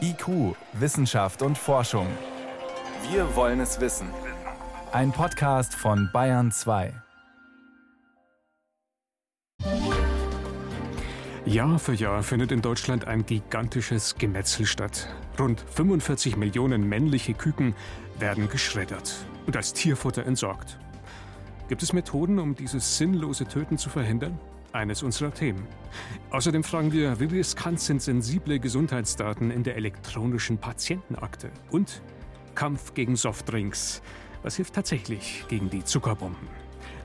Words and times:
IQ, 0.00 0.56
Wissenschaft 0.72 1.42
und 1.42 1.56
Forschung. 1.56 2.06
Wir 3.10 3.36
wollen 3.36 3.60
es 3.60 3.80
wissen. 3.80 4.08
Ein 4.92 5.12
Podcast 5.12 5.74
von 5.74 6.10
Bayern 6.12 6.50
2. 6.50 6.92
Jahr 11.46 11.78
für 11.78 11.94
Jahr 11.94 12.22
findet 12.22 12.52
in 12.52 12.62
Deutschland 12.62 13.06
ein 13.06 13.24
gigantisches 13.24 14.16
Gemetzel 14.16 14.66
statt. 14.66 15.08
Rund 15.38 15.60
45 15.60 16.36
Millionen 16.36 16.88
männliche 16.88 17.34
Küken 17.34 17.74
werden 18.18 18.48
geschreddert 18.48 19.14
und 19.46 19.56
als 19.56 19.72
Tierfutter 19.72 20.26
entsorgt. 20.26 20.78
Gibt 21.68 21.82
es 21.82 21.92
Methoden, 21.92 22.38
um 22.38 22.54
dieses 22.54 22.98
sinnlose 22.98 23.46
Töten 23.46 23.78
zu 23.78 23.90
verhindern? 23.90 24.38
Eines 24.72 25.02
unserer 25.02 25.34
Themen. 25.34 25.66
Außerdem 26.30 26.62
fragen 26.62 26.92
wir, 26.92 27.18
wie 27.18 27.24
riskant 27.24 27.80
sind 27.80 28.00
sensible 28.00 28.60
Gesundheitsdaten 28.60 29.50
in 29.50 29.64
der 29.64 29.76
elektronischen 29.76 30.58
Patientenakte? 30.58 31.50
Und 31.70 32.02
Kampf 32.54 32.94
gegen 32.94 33.16
Softdrinks. 33.16 34.00
Was 34.42 34.56
hilft 34.56 34.74
tatsächlich 34.74 35.44
gegen 35.48 35.70
die 35.70 35.84
Zuckerbomben? 35.84 36.48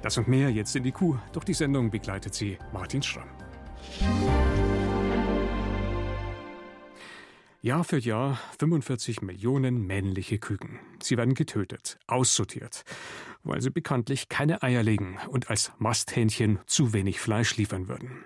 Das 0.03 0.17
und 0.17 0.27
mehr 0.27 0.51
jetzt 0.51 0.75
in 0.75 0.83
die 0.83 0.91
Kuh. 0.91 1.17
Doch 1.33 1.43
die 1.43 1.55
Sendung 1.55 1.89
begleitet 1.89 2.35
sie 2.35 2.59
Martin 2.71 3.01
Schramm. 3.01 3.29
Jahr 7.65 7.83
für 7.83 7.97
Jahr 7.97 8.39
45 8.59 9.23
Millionen 9.23 9.87
männliche 9.87 10.37
Küken. 10.37 10.79
Sie 11.01 11.17
werden 11.17 11.33
getötet, 11.33 11.97
aussortiert, 12.05 12.83
weil 13.43 13.59
sie 13.59 13.71
bekanntlich 13.71 14.29
keine 14.29 14.61
Eier 14.61 14.83
legen 14.83 15.17
und 15.29 15.49
als 15.49 15.71
Masthähnchen 15.79 16.59
zu 16.67 16.93
wenig 16.93 17.19
Fleisch 17.19 17.57
liefern 17.57 17.87
würden. 17.87 18.23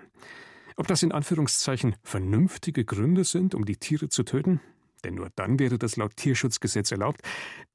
Ob 0.76 0.88
das 0.88 1.02
in 1.02 1.10
Anführungszeichen 1.10 1.96
vernünftige 2.02 2.84
Gründe 2.84 3.24
sind, 3.24 3.54
um 3.54 3.64
die 3.64 3.78
Tiere 3.78 4.10
zu 4.10 4.24
töten? 4.24 4.60
Denn 5.04 5.14
nur 5.14 5.30
dann 5.36 5.58
wäre 5.58 5.78
das 5.78 5.96
laut 5.96 6.16
Tierschutzgesetz 6.16 6.92
erlaubt. 6.92 7.22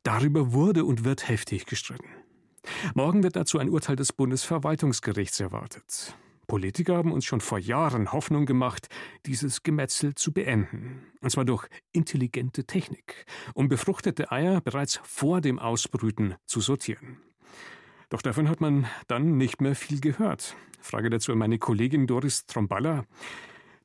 Darüber 0.04 0.54
wurde 0.54 0.86
und 0.86 1.04
wird 1.04 1.28
heftig 1.28 1.66
gestritten. 1.66 2.10
Morgen 2.94 3.24
wird 3.24 3.36
dazu 3.36 3.58
ein 3.58 3.70
Urteil 3.70 3.96
des 3.96 4.14
Bundesverwaltungsgerichts 4.14 5.40
erwartet. 5.40 6.16
Politiker 6.46 6.96
haben 6.96 7.12
uns 7.12 7.26
schon 7.26 7.42
vor 7.42 7.60
Jahren 7.60 8.12
Hoffnung 8.12 8.46
gemacht, 8.46 8.88
dieses 9.26 9.64
Gemetzel 9.64 10.16
zu 10.16 10.32
beenden. 10.32 11.04
Und 11.22 11.30
zwar 11.30 11.46
durch 11.46 11.68
intelligente 11.92 12.66
Technik, 12.66 13.26
um 13.54 13.68
befruchtete 13.68 14.32
Eier 14.32 14.62
bereits 14.62 15.00
vor 15.04 15.42
dem 15.42 15.60
Ausbrüten 15.60 16.36
zu 16.46 16.62
sortieren. 16.62 17.18
Doch 18.10 18.22
davon 18.22 18.50
hat 18.50 18.62
man 18.62 18.86
dann 19.08 19.38
nicht 19.38 19.62
mehr 19.62 19.76
viel 19.76 20.00
gehört. 20.00 20.56
Frage 20.80 21.10
dazu 21.10 21.32
an 21.32 21.40
meine 21.40 21.58
Kollegin 21.58 22.08
Doris 22.08 22.46
Tromballa. 22.46 23.06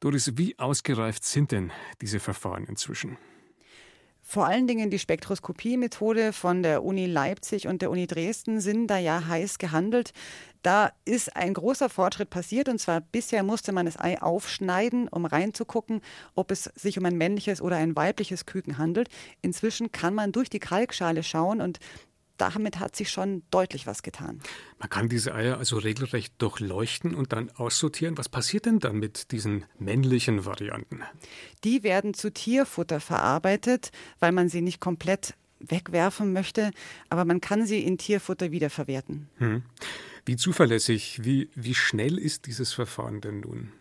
Doris, 0.00 0.36
wie 0.36 0.58
ausgereift 0.58 1.25
sind 1.25 1.53
denn 1.53 1.72
diese 2.00 2.20
Verfahren 2.20 2.64
inzwischen? 2.64 3.16
Vor 4.30 4.46
allen 4.46 4.68
Dingen 4.68 4.90
die 4.90 5.00
Spektroskopie-Methode 5.00 6.32
von 6.32 6.62
der 6.62 6.84
Uni 6.84 7.06
Leipzig 7.06 7.66
und 7.66 7.82
der 7.82 7.90
Uni 7.90 8.06
Dresden 8.06 8.60
sind 8.60 8.86
da 8.86 8.96
ja 8.96 9.26
heiß 9.26 9.58
gehandelt. 9.58 10.12
Da 10.62 10.92
ist 11.04 11.34
ein 11.34 11.52
großer 11.52 11.88
Fortschritt 11.88 12.30
passiert 12.30 12.68
und 12.68 12.78
zwar 12.78 13.00
bisher 13.00 13.42
musste 13.42 13.72
man 13.72 13.86
das 13.86 13.98
Ei 13.98 14.22
aufschneiden, 14.22 15.08
um 15.08 15.24
reinzugucken, 15.24 16.00
ob 16.36 16.52
es 16.52 16.70
sich 16.76 16.96
um 16.96 17.06
ein 17.06 17.18
männliches 17.18 17.60
oder 17.60 17.78
ein 17.78 17.96
weibliches 17.96 18.46
Küken 18.46 18.78
handelt. 18.78 19.08
Inzwischen 19.42 19.90
kann 19.90 20.14
man 20.14 20.30
durch 20.30 20.48
die 20.48 20.60
Kalkschale 20.60 21.24
schauen 21.24 21.60
und 21.60 21.80
damit 22.41 22.78
hat 22.78 22.96
sich 22.96 23.10
schon 23.10 23.42
deutlich 23.50 23.86
was 23.86 24.02
getan. 24.02 24.41
Man 24.78 24.88
kann 24.88 25.08
diese 25.08 25.34
Eier 25.34 25.58
also 25.58 25.78
regelrecht 25.78 26.34
durchleuchten 26.38 27.14
und 27.14 27.32
dann 27.32 27.50
aussortieren. 27.50 28.19
Was 28.19 28.28
passiert 28.28 28.66
denn 28.66 28.78
dann 28.78 28.98
mit 28.98 29.32
diesen 29.32 29.64
männlichen 29.78 30.44
Varianten? 30.44 31.02
Die 31.64 31.82
werden 31.82 32.14
zu 32.14 32.32
Tierfutter 32.32 33.00
verarbeitet, 33.00 33.91
weil 34.19 34.32
man 34.32 34.48
sie 34.48 34.62
nicht 34.62 34.80
komplett 34.80 35.34
wegwerfen 35.58 36.32
möchte, 36.32 36.70
aber 37.10 37.24
man 37.24 37.41
kann 37.41 37.66
sie 37.66 37.84
in 37.84 37.98
Tierfutter 37.98 38.50
wiederverwerten. 38.50 39.28
Hm. 39.36 39.62
Wie 40.25 40.37
zuverlässig, 40.37 41.20
wie, 41.22 41.50
wie 41.54 41.75
schnell 41.75 42.19
ist 42.19 42.47
dieses 42.47 42.72
Verfahren 42.72 43.20
denn 43.20 43.41
nun? 43.41 43.72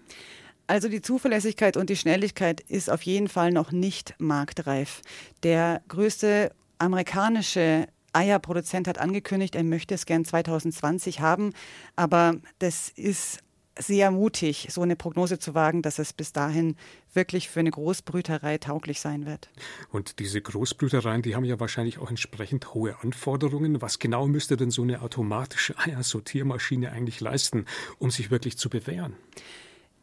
Also 0.68 0.88
die 0.88 1.02
Zuverlässigkeit 1.02 1.78
und 1.78 1.90
die 1.90 1.96
Schnelligkeit 1.96 2.62
ist 2.62 2.90
auf 2.90 3.02
jeden 3.02 3.28
Fall 3.28 3.52
noch 3.52 3.72
nicht 3.72 4.14
marktreif. 4.20 5.02
Der 5.42 5.82
größte 5.88 6.52
amerikanische 6.78 7.88
Eierproduzent 8.14 8.88
hat 8.88 8.98
angekündigt, 8.98 9.56
er 9.56 9.64
möchte 9.64 9.96
es 9.96 10.06
gern 10.06 10.26
2020 10.26 11.20
haben, 11.22 11.54
aber 11.96 12.36
das 12.60 12.90
ist 12.90 13.40
sehr 13.80 14.12
mutig, 14.12 14.68
so 14.70 14.82
eine 14.82 14.96
Prognose 14.96 15.40
zu 15.40 15.56
wagen, 15.56 15.82
dass 15.82 16.00
es 16.00 16.14
bis 16.14 16.34
dahin 16.34 16.76
wirklich 17.14 17.50
für 17.50 17.62
eine 17.62 17.72
Großbrüterei 17.72 18.58
tauglich 18.58 19.00
sein 19.00 19.26
wird. 19.26 19.50
Und 19.90 20.20
diese 20.20 20.42
Großbrütereien, 20.42 21.22
die 21.22 21.36
haben 21.36 21.46
ja 21.46 21.60
wahrscheinlich 21.60 21.98
auch 21.98 22.10
entsprechend 22.10 22.74
hohe 22.74 23.00
Anforderungen. 23.02 23.82
Was 23.82 24.00
genau 24.00 24.28
müsste 24.28 24.58
denn 24.58 24.70
so 24.70 24.84
eine 24.84 25.02
automatische 25.02 25.78
Eiersortiermaschine 25.78 26.92
eigentlich 26.92 27.22
leisten, 27.22 27.66
um 27.98 28.12
sich 28.12 28.32
wirklich 28.32 28.58
zu 28.58 28.70
bewähren? 28.70 29.16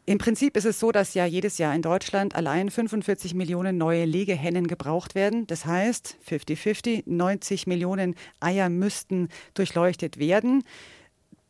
Im 0.09 0.19
Prinzip 0.19 0.55
ist 0.55 0.63
es 0.63 0.79
so, 0.79 0.93
dass 0.93 1.15
ja 1.15 1.25
jedes 1.25 1.57
Jahr 1.57 1.75
in 1.75 1.81
Deutschland 1.81 2.33
allein 2.33 2.71
45 2.71 3.33
Millionen 3.33 3.77
neue 3.77 4.05
Legehennen 4.05 4.67
gebraucht 4.67 5.15
werden. 5.15 5.45
Das 5.47 5.65
heißt, 5.65 6.15
50-50, 6.25 7.03
90 7.05 7.67
Millionen 7.67 8.15
Eier 8.39 8.69
müssten 8.69 9.27
durchleuchtet 9.53 10.17
werden. 10.17 10.63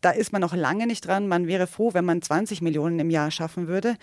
Da 0.02 0.10
ist 0.10 0.32
man 0.32 0.42
noch 0.42 0.56
lange 0.56 0.88
nicht 0.88 1.06
dran. 1.06 1.28
Man 1.28 1.46
wäre 1.46 1.68
froh, 1.68 1.94
wenn 1.94 2.06
man 2.06 2.24
20 2.24 2.64
Millionen 2.64 2.98
im 2.98 3.12
Jahr 3.12 3.30
schaffen 3.30 3.68
würde 3.68 3.96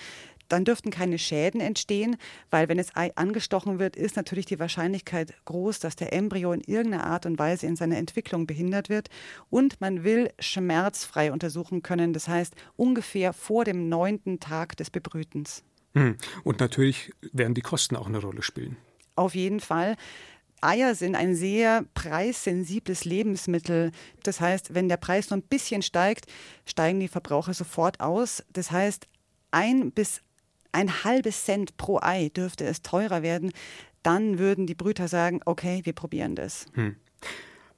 dann 0.49 0.65
dürften 0.65 0.91
keine 0.91 1.19
Schäden 1.19 1.60
entstehen, 1.60 2.16
weil 2.50 2.69
wenn 2.69 2.78
das 2.78 2.94
Ei 2.97 3.10
angestochen 3.16 3.78
wird, 3.78 3.97
ist 3.97 4.16
natürlich 4.16 4.47
die 4.47 4.59
Wahrscheinlichkeit 4.59 5.34
groß, 5.44 5.78
dass 5.81 5.97
der 5.97 6.12
Embryo 6.12 6.53
in 6.53 6.60
irgendeiner 6.60 7.05
Art 7.05 7.27
und 7.27 7.38
Weise 7.38 7.66
in 7.66 7.77
seiner 7.77 7.97
Entwicklung 7.97 8.47
behindert 8.47 8.88
wird. 8.88 9.09
Und 9.50 9.81
man 9.81 10.04
will 10.04 10.31
schmerzfrei 10.38 11.33
untersuchen 11.33 11.83
können, 11.83 12.12
das 12.12 12.28
heißt 12.28 12.54
ungefähr 12.77 13.33
vor 13.33 13.65
dem 13.65 13.88
neunten 13.88 14.41
Tag 14.41 14.77
des 14.77 14.91
Bebrütens. 14.91 15.65
Hm. 15.94 16.16
Und 16.43 16.60
natürlich 16.60 17.12
werden 17.33 17.54
die 17.54 17.60
Kosten 17.60 17.97
auch 17.97 18.06
eine 18.06 18.19
Rolle 18.19 18.43
spielen. 18.43 18.77
Auf 19.16 19.34
jeden 19.34 19.60
Fall. 19.60 19.97
Eier 20.60 20.94
sind 20.94 21.15
ein 21.15 21.34
sehr 21.34 21.84
preissensibles 21.94 23.04
Lebensmittel. 23.04 23.93
Das 24.22 24.41
heißt, 24.41 24.75
wenn 24.75 24.88
der 24.88 24.97
Preis 24.97 25.31
nur 25.31 25.38
ein 25.38 25.43
bisschen 25.43 25.83
steigt, 25.83 26.27
steigen 26.65 27.00
die 27.00 27.09
Verbraucher 27.09 27.54
sofort 27.54 28.00
aus. 28.00 28.43
Das 28.53 28.71
heißt, 28.71 29.06
ein 29.50 29.93
bis 29.93 30.22
ein 30.75 31.05
halbes 31.05 31.45
Cent 31.45 31.77
pro 31.77 32.01
Ei 32.03 32.31
dürfte 32.31 32.65
es 32.65 32.83
teurer 32.83 33.23
werden, 33.23 33.53
dann 34.03 34.39
würden 34.39 34.67
die 34.67 34.75
Brüter 34.75 35.09
sagen, 35.09 35.41
okay, 35.47 35.81
wir 35.85 35.93
probieren 35.93 36.35
das. 36.35 36.67
Hm. 36.75 36.97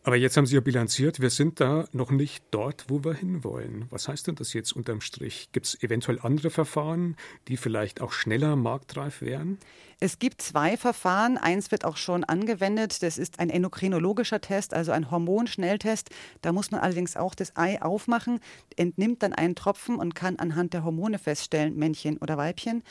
Aber 0.07 0.15
jetzt 0.15 0.37
haben 0.37 0.47
Sie 0.47 0.55
ja 0.55 0.61
bilanziert, 0.61 1.19
wir 1.19 1.31
sind 1.31 1.59
da 1.59 1.89
noch 1.91 2.13
nicht 2.13 2.45
dort, 2.53 2.85
wo 2.87 3.03
wir 3.03 3.13
hinwollen. 3.13 3.87
Was 3.91 4.07
heißt 4.07 4.29
denn 4.29 4.37
das 4.37 4.53
jetzt 4.53 4.71
unterm 4.71 5.01
Strich? 5.01 5.49
Gibt 5.51 5.67
es 5.67 5.83
eventuell 5.83 6.21
andere 6.23 6.51
Verfahren, 6.51 7.17
die 7.49 7.57
vielleicht 7.57 8.01
auch 8.01 8.13
schneller 8.13 8.55
marktreif 8.55 9.21
wären? 9.21 9.59
Es 9.99 10.21
gibt 10.21 10.41
zwei 10.43 10.77
Verfahren. 10.77 11.39
Eins 11.39 11.73
wird 11.73 11.85
auch 11.85 11.97
schon 11.97 12.23
angewendet. 12.23 13.03
Das 13.03 13.19
ist 13.19 13.41
ein 13.41 13.51
endokrinologischer 13.51 14.41
Test, 14.41 14.75
also 14.75 14.93
ein 14.93 15.11
Hormonschnelltest. 15.11 16.11
Da 16.41 16.53
muss 16.53 16.71
man 16.71 16.83
allerdings 16.83 17.17
auch 17.17 17.35
das 17.35 17.57
Ei 17.57 17.83
aufmachen, 17.83 18.39
entnimmt 18.77 19.25
dann 19.25 19.33
einen 19.33 19.57
Tropfen 19.57 19.97
und 19.97 20.15
kann 20.15 20.37
anhand 20.37 20.73
der 20.73 20.85
Hormone 20.85 21.19
feststellen, 21.19 21.75
Männchen 21.75 22.19
oder 22.19 22.37
Weibchen. 22.37 22.85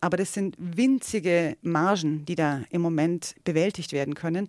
Aber 0.00 0.16
das 0.16 0.32
sind 0.32 0.54
winzige 0.58 1.58
Margen, 1.60 2.24
die 2.24 2.36
da 2.36 2.62
im 2.70 2.80
Moment 2.80 3.34
bewältigt 3.44 3.92
werden 3.92 4.14
können. 4.14 4.48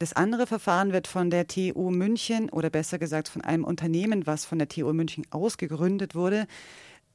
Das 0.00 0.14
andere 0.14 0.46
Verfahren 0.46 0.94
wird 0.94 1.06
von 1.06 1.28
der 1.28 1.46
TU 1.46 1.90
München 1.90 2.48
oder 2.48 2.70
besser 2.70 2.98
gesagt 2.98 3.28
von 3.28 3.42
einem 3.42 3.64
Unternehmen, 3.64 4.26
was 4.26 4.46
von 4.46 4.58
der 4.58 4.66
TU 4.66 4.90
München 4.94 5.26
ausgegründet 5.28 6.14
wurde, 6.14 6.46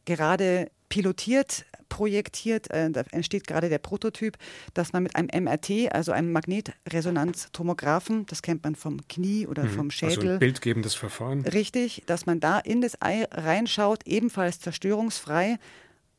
gerade 0.05 0.69
pilotiert, 0.87 1.65
projektiert. 1.89 2.69
Äh, 2.69 2.91
da 2.91 3.01
entsteht 3.09 3.47
gerade 3.47 3.69
der 3.69 3.79
Prototyp, 3.79 4.37
dass 4.75 4.93
man 4.93 5.01
mit 5.01 5.15
einem 5.15 5.29
MRT, 5.45 5.91
also 5.95 6.11
einem 6.11 6.31
Magnetresonanztomographen, 6.31 8.27
das 8.27 8.43
kennt 8.43 8.63
man 8.63 8.75
vom 8.75 8.99
Knie 9.07 9.47
oder 9.47 9.63
mhm. 9.63 9.69
vom 9.69 9.89
Schädel. 9.89 10.17
Also 10.17 10.29
ein 10.33 10.39
bildgebendes 10.39 10.93
Verfahren. 10.93 11.41
Richtig, 11.41 12.03
dass 12.05 12.27
man 12.27 12.39
da 12.39 12.59
in 12.59 12.81
das 12.81 13.01
Ei 13.01 13.25
reinschaut, 13.31 14.05
ebenfalls 14.05 14.59
zerstörungsfrei 14.59 15.57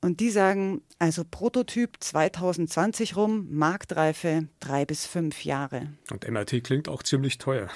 und 0.01 0.21
die 0.21 0.31
sagen, 0.31 0.83
also 0.99 1.25
Prototyp 1.29 1.97
2020 2.01 3.17
rum, 3.17 3.47
Marktreife 3.51 4.49
drei 4.61 4.85
bis 4.85 5.07
fünf 5.07 5.45
Jahre. 5.45 5.89
Und 6.11 6.29
MRT 6.29 6.63
klingt 6.65 6.89
auch 6.89 7.03
ziemlich 7.03 7.39
teuer. 7.39 7.69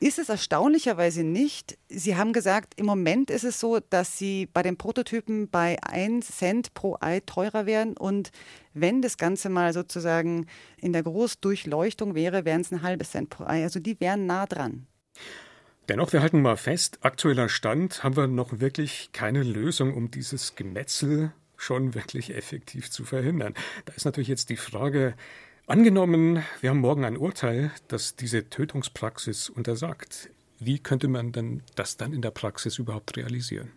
Ist 0.00 0.18
es 0.18 0.28
erstaunlicherweise 0.28 1.24
nicht. 1.24 1.78
Sie 1.88 2.16
haben 2.16 2.32
gesagt, 2.32 2.74
im 2.76 2.86
Moment 2.86 3.30
ist 3.30 3.44
es 3.44 3.58
so, 3.58 3.80
dass 3.80 4.18
sie 4.18 4.46
bei 4.46 4.62
den 4.62 4.76
Prototypen 4.76 5.48
bei 5.48 5.76
1 5.82 6.26
Cent 6.36 6.74
pro 6.74 6.96
Ei 7.00 7.20
teurer 7.20 7.66
werden. 7.66 7.96
Und 7.96 8.30
wenn 8.74 9.02
das 9.02 9.16
Ganze 9.16 9.48
mal 9.48 9.72
sozusagen 9.72 10.46
in 10.76 10.92
der 10.92 11.02
Großdurchleuchtung 11.02 12.14
wäre, 12.14 12.44
wären 12.44 12.60
es 12.60 12.72
ein 12.72 12.82
halbes 12.82 13.12
Cent 13.12 13.30
pro 13.30 13.44
Ei. 13.44 13.62
Also 13.62 13.80
die 13.80 13.98
wären 14.00 14.26
nah 14.26 14.46
dran. 14.46 14.86
Dennoch, 15.88 16.12
wir 16.12 16.20
halten 16.20 16.42
mal 16.42 16.56
fest, 16.56 16.98
aktueller 17.02 17.48
Stand 17.48 18.02
haben 18.02 18.16
wir 18.16 18.26
noch 18.26 18.58
wirklich 18.58 19.10
keine 19.12 19.44
Lösung, 19.44 19.94
um 19.94 20.10
dieses 20.10 20.56
Gemetzel 20.56 21.32
schon 21.56 21.94
wirklich 21.94 22.34
effektiv 22.34 22.90
zu 22.90 23.04
verhindern. 23.04 23.54
Da 23.84 23.92
ist 23.94 24.04
natürlich 24.04 24.26
jetzt 24.26 24.50
die 24.50 24.56
Frage, 24.56 25.14
angenommen, 25.68 26.42
wir 26.60 26.70
haben 26.70 26.80
morgen 26.80 27.04
ein 27.04 27.16
Urteil, 27.16 27.70
das 27.86 28.16
diese 28.16 28.50
Tötungspraxis 28.50 29.48
untersagt. 29.48 30.28
Wie 30.58 30.80
könnte 30.80 31.06
man 31.06 31.30
denn 31.30 31.62
das 31.76 31.96
dann 31.96 32.12
in 32.12 32.22
der 32.22 32.32
Praxis 32.32 32.78
überhaupt 32.78 33.16
realisieren? 33.16 33.70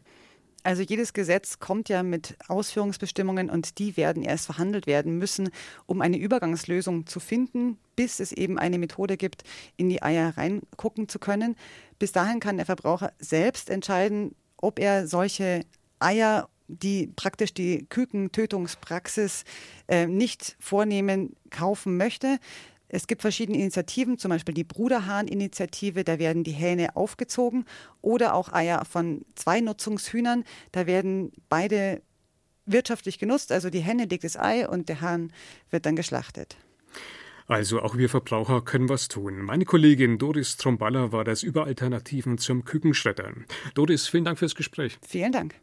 Also 0.64 0.82
jedes 0.82 1.14
Gesetz 1.14 1.60
kommt 1.60 1.88
ja 1.88 2.04
mit 2.04 2.36
Ausführungsbestimmungen 2.48 3.50
und 3.50 3.80
die 3.80 3.96
werden 3.96 4.24
erst 4.24 4.46
verhandelt 4.46 4.88
werden 4.88 5.18
müssen, 5.18 5.50
um 5.86 6.02
eine 6.02 6.18
Übergangslösung 6.18 7.08
zu 7.08 7.20
finden, 7.20 7.78
bis 7.96 8.20
es 8.20 8.32
eben 8.32 8.60
eine 8.60 8.78
Methode 8.78 9.16
gibt, 9.16 9.44
in 9.78 9.90
die 9.90 10.04
Eier 10.04 10.38
reingucken 10.38 11.08
zu 11.08 11.18
können. 11.18 11.56
Bis 11.98 12.12
dahin 12.12 12.40
kann 12.40 12.58
der 12.58 12.66
Verbraucher 12.66 13.14
selbst 13.20 13.70
entscheiden, 13.70 14.36
ob 14.58 14.80
er 14.80 15.08
solche 15.08 15.66
Eier 16.00 16.50
die 16.70 17.08
praktisch 17.08 17.54
die 17.54 17.86
Kükentötungspraxis 17.90 19.44
äh, 19.88 20.06
nicht 20.06 20.56
vornehmen, 20.60 21.36
kaufen 21.50 21.98
möchte. 21.98 22.38
Es 22.90 23.08
gibt 23.08 23.22
verschiedene 23.22 23.58
Initiativen, 23.58 24.18
zum 24.18 24.30
Beispiel 24.30 24.54
die 24.54 24.64
Bruderhahn-Initiative, 24.64 26.04
da 26.04 26.20
werden 26.20 26.44
die 26.44 26.52
Hähne 26.52 26.96
aufgezogen 26.96 27.66
oder 28.02 28.34
auch 28.34 28.52
Eier 28.52 28.84
von 28.86 29.24
zwei 29.36 29.62
Nutzungshühnern, 29.62 30.44
da 30.72 30.88
werden 30.88 31.32
beide 31.48 32.02
wirtschaftlich 32.66 33.20
genutzt, 33.20 33.52
also 33.52 33.70
die 33.70 33.80
Henne 33.80 34.06
legt 34.06 34.24
das 34.24 34.38
Ei 34.38 34.68
und 34.68 34.90
der 34.90 35.02
Hahn 35.02 35.32
wird 35.70 35.86
dann 35.86 35.96
geschlachtet. 35.96 36.58
Also 37.48 37.82
auch 37.82 37.98
wir 37.98 38.10
Verbraucher 38.10 38.62
können 38.62 38.90
was 38.90 39.08
tun. 39.08 39.42
Meine 39.42 39.66
Kollegin 39.66 40.20
Doris 40.20 40.58
Tromballa 40.58 41.12
war 41.12 41.24
das 41.24 41.42
über 41.42 41.66
Alternativen 41.66 42.38
zum 42.38 42.64
Kükenschreddern. 42.64 43.46
Doris, 43.74 44.08
vielen 44.08 44.26
Dank 44.26 44.38
fürs 44.38 44.54
Gespräch. 44.54 45.00
Vielen 45.02 45.32
Dank. 45.32 45.56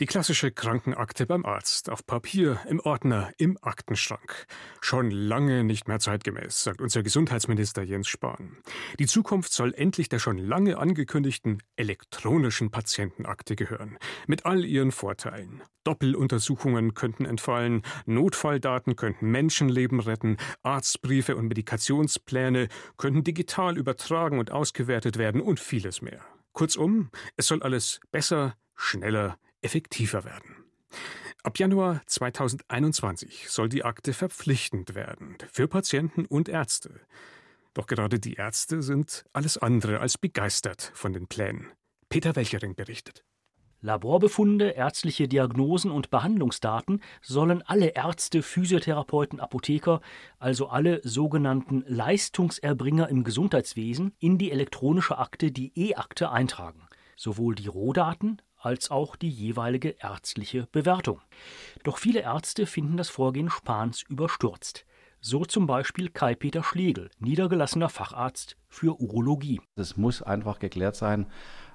Die 0.00 0.06
klassische 0.06 0.52
Krankenakte 0.52 1.26
beim 1.26 1.44
Arzt, 1.44 1.90
auf 1.90 2.06
Papier, 2.06 2.60
im 2.68 2.78
Ordner, 2.78 3.32
im 3.36 3.58
Aktenschrank. 3.62 4.46
Schon 4.80 5.10
lange 5.10 5.64
nicht 5.64 5.88
mehr 5.88 5.98
zeitgemäß, 5.98 6.62
sagt 6.62 6.80
unser 6.80 7.02
Gesundheitsminister 7.02 7.82
Jens 7.82 8.06
Spahn. 8.06 8.58
Die 9.00 9.06
Zukunft 9.06 9.52
soll 9.52 9.74
endlich 9.74 10.08
der 10.08 10.20
schon 10.20 10.38
lange 10.38 10.78
angekündigten 10.78 11.64
elektronischen 11.74 12.70
Patientenakte 12.70 13.56
gehören, 13.56 13.98
mit 14.28 14.46
all 14.46 14.64
ihren 14.64 14.92
Vorteilen. 14.92 15.64
Doppeluntersuchungen 15.82 16.94
könnten 16.94 17.24
entfallen, 17.24 17.82
Notfalldaten 18.06 18.94
könnten 18.94 19.32
Menschenleben 19.32 19.98
retten, 19.98 20.36
Arztbriefe 20.62 21.34
und 21.34 21.48
Medikationspläne 21.48 22.68
könnten 22.98 23.24
digital 23.24 23.76
übertragen 23.76 24.38
und 24.38 24.52
ausgewertet 24.52 25.18
werden 25.18 25.40
und 25.40 25.58
vieles 25.58 26.02
mehr. 26.02 26.20
Kurzum, 26.52 27.10
es 27.36 27.48
soll 27.48 27.64
alles 27.64 27.98
besser, 28.12 28.54
schneller, 28.76 29.36
effektiver 29.68 30.24
werden. 30.24 30.64
Ab 31.42 31.58
Januar 31.58 32.00
2021 32.06 33.50
soll 33.50 33.68
die 33.68 33.84
Akte 33.84 34.14
verpflichtend 34.14 34.94
werden 34.94 35.36
für 35.52 35.68
Patienten 35.68 36.24
und 36.24 36.48
Ärzte. 36.48 37.00
Doch 37.74 37.86
gerade 37.86 38.18
die 38.18 38.36
Ärzte 38.36 38.80
sind 38.80 39.26
alles 39.34 39.58
andere 39.58 40.00
als 40.00 40.16
begeistert 40.16 40.90
von 40.94 41.12
den 41.12 41.26
Plänen. 41.26 41.66
Peter 42.08 42.34
Welchering 42.34 42.76
berichtet. 42.76 43.24
Laborbefunde, 43.82 44.70
ärztliche 44.70 45.28
Diagnosen 45.28 45.90
und 45.90 46.08
Behandlungsdaten 46.08 47.02
sollen 47.20 47.60
alle 47.60 47.88
Ärzte, 47.88 48.42
Physiotherapeuten, 48.42 49.38
Apotheker, 49.38 50.00
also 50.38 50.68
alle 50.68 51.02
sogenannten 51.04 51.84
Leistungserbringer 51.86 53.10
im 53.10 53.22
Gesundheitswesen, 53.22 54.14
in 54.18 54.38
die 54.38 54.50
elektronische 54.50 55.18
Akte, 55.18 55.52
die 55.52 55.72
E-Akte, 55.78 56.30
eintragen. 56.30 56.88
Sowohl 57.16 57.54
die 57.54 57.68
Rohdaten 57.68 58.40
als 58.58 58.90
auch 58.90 59.16
die 59.16 59.30
jeweilige 59.30 59.96
ärztliche 60.00 60.68
Bewertung. 60.72 61.20
Doch 61.84 61.98
viele 61.98 62.20
Ärzte 62.20 62.66
finden 62.66 62.96
das 62.96 63.08
Vorgehen 63.08 63.50
Spahns 63.50 64.02
überstürzt. 64.02 64.84
So 65.20 65.44
zum 65.44 65.66
Beispiel 65.66 66.10
Kai-Peter 66.10 66.62
Schlegel, 66.62 67.10
niedergelassener 67.18 67.88
Facharzt 67.88 68.56
für 68.68 69.00
Urologie. 69.00 69.60
Es 69.74 69.96
muss 69.96 70.22
einfach 70.22 70.60
geklärt 70.60 70.94
sein, 70.94 71.26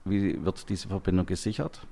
wie 0.06 0.44
wird 0.44 0.70
diese 0.70 0.88
Verbindung 0.88 1.26
gesichert. 1.26 1.86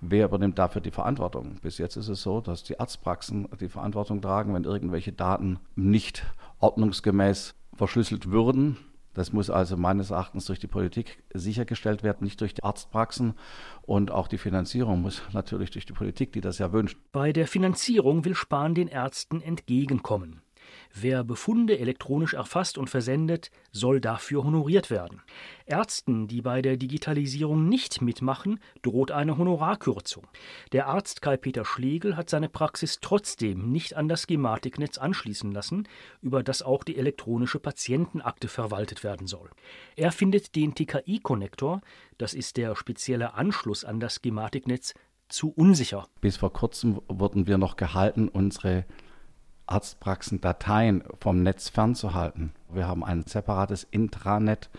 Wer 0.00 0.26
übernimmt 0.26 0.58
dafür 0.58 0.80
die 0.80 0.90
Verantwortung? 0.90 1.56
Bis 1.60 1.78
jetzt 1.78 1.96
ist 1.96 2.08
es 2.08 2.22
so, 2.22 2.40
dass 2.40 2.62
die 2.62 2.80
Arztpraxen 2.80 3.48
die 3.60 3.68
Verantwortung 3.68 4.22
tragen, 4.22 4.54
wenn 4.54 4.64
irgendwelche 4.64 5.12
Daten 5.12 5.58
nicht 5.74 6.24
ordnungsgemäß 6.60 7.54
verschlüsselt 7.74 8.30
würden. 8.30 8.78
Das 9.16 9.32
muss 9.32 9.48
also 9.48 9.78
meines 9.78 10.10
Erachtens 10.10 10.44
durch 10.44 10.58
die 10.58 10.66
Politik 10.66 11.22
sichergestellt 11.32 12.02
werden, 12.02 12.22
nicht 12.22 12.38
durch 12.42 12.52
die 12.52 12.62
Arztpraxen. 12.62 13.32
Und 13.80 14.10
auch 14.10 14.28
die 14.28 14.36
Finanzierung 14.36 15.00
muss 15.00 15.22
natürlich 15.32 15.70
durch 15.70 15.86
die 15.86 15.94
Politik, 15.94 16.32
die 16.32 16.42
das 16.42 16.58
ja 16.58 16.70
wünscht. 16.70 16.98
Bei 17.12 17.32
der 17.32 17.46
Finanzierung 17.46 18.26
will 18.26 18.34
Spahn 18.34 18.74
den 18.74 18.88
Ärzten 18.88 19.40
entgegenkommen. 19.40 20.42
Wer 20.94 21.24
Befunde 21.24 21.78
elektronisch 21.78 22.34
erfasst 22.34 22.78
und 22.78 22.88
versendet, 22.88 23.50
soll 23.72 24.00
dafür 24.00 24.44
honoriert 24.44 24.90
werden. 24.90 25.22
Ärzten, 25.66 26.28
die 26.28 26.42
bei 26.42 26.62
der 26.62 26.76
Digitalisierung 26.76 27.68
nicht 27.68 28.00
mitmachen, 28.00 28.60
droht 28.82 29.10
eine 29.10 29.36
Honorarkürzung. 29.36 30.26
Der 30.72 30.86
Arzt 30.86 31.22
Kai-Peter 31.22 31.64
Schlegel 31.64 32.16
hat 32.16 32.30
seine 32.30 32.48
Praxis 32.48 32.98
trotzdem 33.00 33.70
nicht 33.70 33.94
an 33.94 34.08
das 34.08 34.26
Gematiknetz 34.26 34.98
anschließen 34.98 35.52
lassen, 35.52 35.88
über 36.22 36.42
das 36.42 36.62
auch 36.62 36.84
die 36.84 36.96
elektronische 36.96 37.58
Patientenakte 37.58 38.48
verwaltet 38.48 39.04
werden 39.04 39.26
soll. 39.26 39.50
Er 39.96 40.12
findet 40.12 40.54
den 40.54 40.74
TKI-Konnektor, 40.74 41.80
das 42.18 42.34
ist 42.34 42.56
der 42.56 42.76
spezielle 42.76 43.34
Anschluss 43.34 43.84
an 43.84 44.00
das 44.00 44.22
Gematiknetz, 44.22 44.94
zu 45.28 45.50
unsicher. 45.50 46.06
Bis 46.20 46.36
vor 46.36 46.52
kurzem 46.52 47.00
wurden 47.08 47.46
wir 47.46 47.58
noch 47.58 47.76
gehalten, 47.76 48.28
unsere 48.28 48.84
Arztpraxen 49.66 50.40
Dateien 50.40 51.02
vom 51.20 51.42
Netz 51.42 51.68
fernzuhalten. 51.68 52.52
Wir 52.72 52.86
haben 52.86 53.04
ein 53.04 53.24
separates 53.24 53.84
Intranet, 53.90 54.70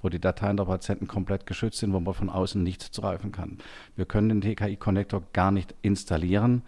wo 0.00 0.08
die 0.08 0.20
Dateien 0.20 0.56
der 0.56 0.64
Patienten 0.64 1.06
komplett 1.06 1.46
geschützt 1.46 1.78
sind, 1.78 1.92
wo 1.92 2.00
man 2.00 2.14
von 2.14 2.30
außen 2.30 2.62
nichts 2.62 2.90
zugreifen 2.90 3.32
kann. 3.32 3.58
Wir 3.94 4.04
können 4.04 4.28
den 4.28 4.40
TKI-Connector 4.40 5.22
gar 5.32 5.50
nicht 5.50 5.74
installieren, 5.82 6.62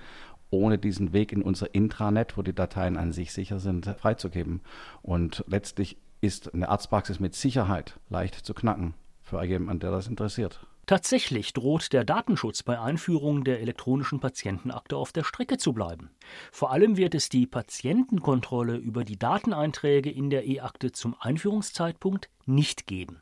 ohne 0.51 0.79
diesen 0.79 1.13
Weg 1.13 1.33
in 1.33 1.43
unser 1.43 1.75
Intranet, 1.75 2.37
wo 2.37 2.43
die 2.43 2.55
Dateien 2.55 2.97
an 2.97 3.13
sich 3.13 3.33
sicher 3.33 3.59
sind, 3.59 3.87
freizugeben. 3.99 4.61
Und 5.03 5.45
letztlich 5.49 5.97
ist 6.21 6.55
eine 6.55 6.69
Arztpraxis 6.69 7.19
mit 7.19 7.35
Sicherheit 7.35 7.99
leicht 8.09 8.35
zu 8.35 8.55
knacken 8.55 8.95
für 9.21 9.43
jemanden, 9.45 9.81
der 9.81 9.91
das 9.91 10.07
interessiert. 10.07 10.67
Tatsächlich 10.87 11.55
droht 11.55 11.95
der 11.95 12.05
Datenschutz 12.05 12.63
bei 12.63 12.79
Einführung 12.79 13.45
der 13.45 13.61
elektronischen 13.61 14.21
Patientenakte 14.21 14.97
auf 14.97 15.13
der 15.13 15.25
Strecke 15.25 15.57
zu 15.57 15.73
bleiben. 15.73 16.11
Vor 16.53 16.73
allem 16.73 16.99
wird 16.99 17.15
es 17.15 17.31
die 17.31 17.47
Patientenkontrolle 17.47 18.77
über 18.77 19.05
die 19.05 19.19
Dateneinträge 19.19 20.11
in 20.11 20.29
der 20.29 20.47
E-Akte 20.47 20.93
zum 20.93 21.17
Einführungszeitpunkt 21.19 22.29
nicht 22.47 22.87
geben. 22.87 23.21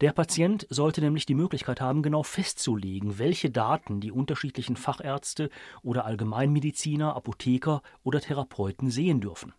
Der 0.00 0.12
Patient 0.12 0.66
sollte 0.70 1.00
nämlich 1.00 1.26
die 1.26 1.34
Möglichkeit 1.34 1.80
haben, 1.80 2.02
genau 2.02 2.22
festzulegen, 2.22 3.18
welche 3.18 3.50
Daten 3.50 4.00
die 4.00 4.12
unterschiedlichen 4.12 4.76
Fachärzte 4.76 5.50
oder 5.82 6.04
Allgemeinmediziner, 6.04 7.14
Apotheker 7.14 7.82
oder 8.02 8.20
Therapeuten 8.20 8.90
sehen 8.90 9.20
dürfen. 9.20 9.52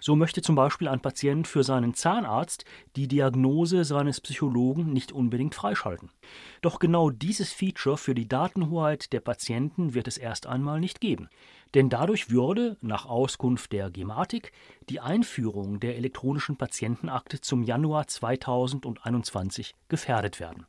So 0.00 0.16
möchte 0.16 0.42
zum 0.42 0.54
Beispiel 0.54 0.88
ein 0.88 1.00
Patient 1.00 1.48
für 1.48 1.64
seinen 1.64 1.94
Zahnarzt 1.94 2.64
die 2.96 3.08
Diagnose 3.08 3.84
seines 3.84 4.20
Psychologen 4.20 4.92
nicht 4.92 5.12
unbedingt 5.12 5.54
freischalten. 5.54 6.10
Doch 6.62 6.78
genau 6.78 7.10
dieses 7.10 7.52
Feature 7.52 7.96
für 7.96 8.14
die 8.14 8.28
Datenhoheit 8.28 9.12
der 9.12 9.20
Patienten 9.20 9.94
wird 9.94 10.08
es 10.08 10.18
erst 10.18 10.46
einmal 10.46 10.80
nicht 10.80 11.00
geben. 11.00 11.28
Denn 11.76 11.90
dadurch 11.90 12.30
würde, 12.30 12.78
nach 12.80 13.04
Auskunft 13.04 13.70
der 13.70 13.90
Gematik, 13.90 14.50
die 14.88 15.00
Einführung 15.00 15.78
der 15.78 15.96
elektronischen 15.96 16.56
Patientenakte 16.56 17.42
zum 17.42 17.62
Januar 17.62 18.06
2021 18.06 19.74
gefährdet 19.86 20.40
werden. 20.40 20.64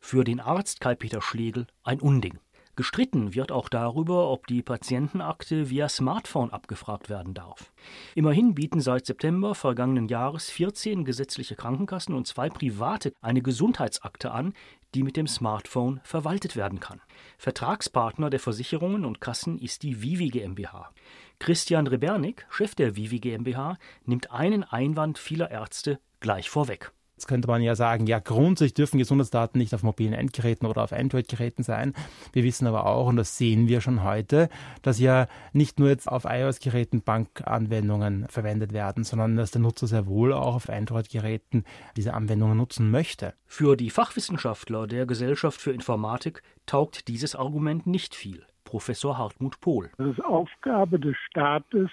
Für 0.00 0.22
den 0.22 0.38
Arzt 0.38 0.80
Kai-Peter 0.80 1.20
Schlegel 1.20 1.66
ein 1.82 2.00
Unding. 2.00 2.38
Gestritten 2.76 3.34
wird 3.34 3.50
auch 3.50 3.68
darüber, 3.68 4.30
ob 4.30 4.46
die 4.46 4.62
Patientenakte 4.62 5.68
via 5.68 5.88
Smartphone 5.88 6.50
abgefragt 6.50 7.10
werden 7.10 7.34
darf. 7.34 7.72
Immerhin 8.14 8.54
bieten 8.54 8.80
seit 8.80 9.04
September 9.04 9.56
vergangenen 9.56 10.06
Jahres 10.06 10.48
14 10.48 11.04
gesetzliche 11.04 11.56
Krankenkassen 11.56 12.14
und 12.14 12.28
zwei 12.28 12.48
private 12.48 13.12
eine 13.20 13.42
Gesundheitsakte 13.42 14.30
an, 14.30 14.54
die 14.94 15.02
mit 15.02 15.16
dem 15.16 15.26
Smartphone 15.26 16.00
verwaltet 16.04 16.56
werden 16.56 16.80
kann. 16.80 17.00
Vertragspartner 17.38 18.30
der 18.30 18.40
Versicherungen 18.40 19.04
und 19.04 19.20
Kassen 19.20 19.58
ist 19.58 19.82
die 19.82 20.02
Vivi 20.02 20.28
GmbH. 20.28 20.90
Christian 21.38 21.86
Rebernik, 21.86 22.46
Chef 22.50 22.74
der 22.74 22.96
Vivi 22.96 23.18
GmbH, 23.18 23.78
nimmt 24.04 24.30
einen 24.30 24.64
Einwand 24.64 25.18
vieler 25.18 25.50
Ärzte 25.50 25.98
gleich 26.20 26.48
vorweg. 26.48 26.92
Jetzt 27.22 27.28
könnte 27.28 27.46
man 27.46 27.62
ja 27.62 27.76
sagen, 27.76 28.08
ja, 28.08 28.18
grundsätzlich 28.18 28.74
dürfen 28.74 28.98
Gesundheitsdaten 28.98 29.56
nicht 29.56 29.72
auf 29.76 29.84
mobilen 29.84 30.12
Endgeräten 30.12 30.66
oder 30.66 30.82
auf 30.82 30.92
Android-Geräten 30.92 31.62
sein. 31.62 31.94
Wir 32.32 32.42
wissen 32.42 32.66
aber 32.66 32.84
auch, 32.84 33.06
und 33.06 33.14
das 33.14 33.38
sehen 33.38 33.68
wir 33.68 33.80
schon 33.80 34.02
heute, 34.02 34.48
dass 34.82 34.98
ja 34.98 35.28
nicht 35.52 35.78
nur 35.78 35.88
jetzt 35.88 36.08
auf 36.08 36.24
iOS-Geräten 36.24 37.02
Bankanwendungen 37.02 38.26
verwendet 38.26 38.72
werden, 38.72 39.04
sondern 39.04 39.36
dass 39.36 39.52
der 39.52 39.60
Nutzer 39.60 39.86
sehr 39.86 40.08
wohl 40.08 40.32
auch 40.32 40.56
auf 40.56 40.68
Android-Geräten 40.68 41.62
diese 41.96 42.12
Anwendungen 42.12 42.56
nutzen 42.56 42.90
möchte. 42.90 43.34
Für 43.46 43.76
die 43.76 43.90
Fachwissenschaftler 43.90 44.88
der 44.88 45.06
Gesellschaft 45.06 45.60
für 45.60 45.70
Informatik 45.70 46.42
taugt 46.66 47.06
dieses 47.06 47.36
Argument 47.36 47.86
nicht 47.86 48.16
viel. 48.16 48.44
Professor 48.64 49.16
Hartmut 49.16 49.60
Pohl. 49.60 49.90
Es 49.96 50.06
ist 50.06 50.24
Aufgabe 50.24 50.98
des 50.98 51.14
Staates, 51.30 51.88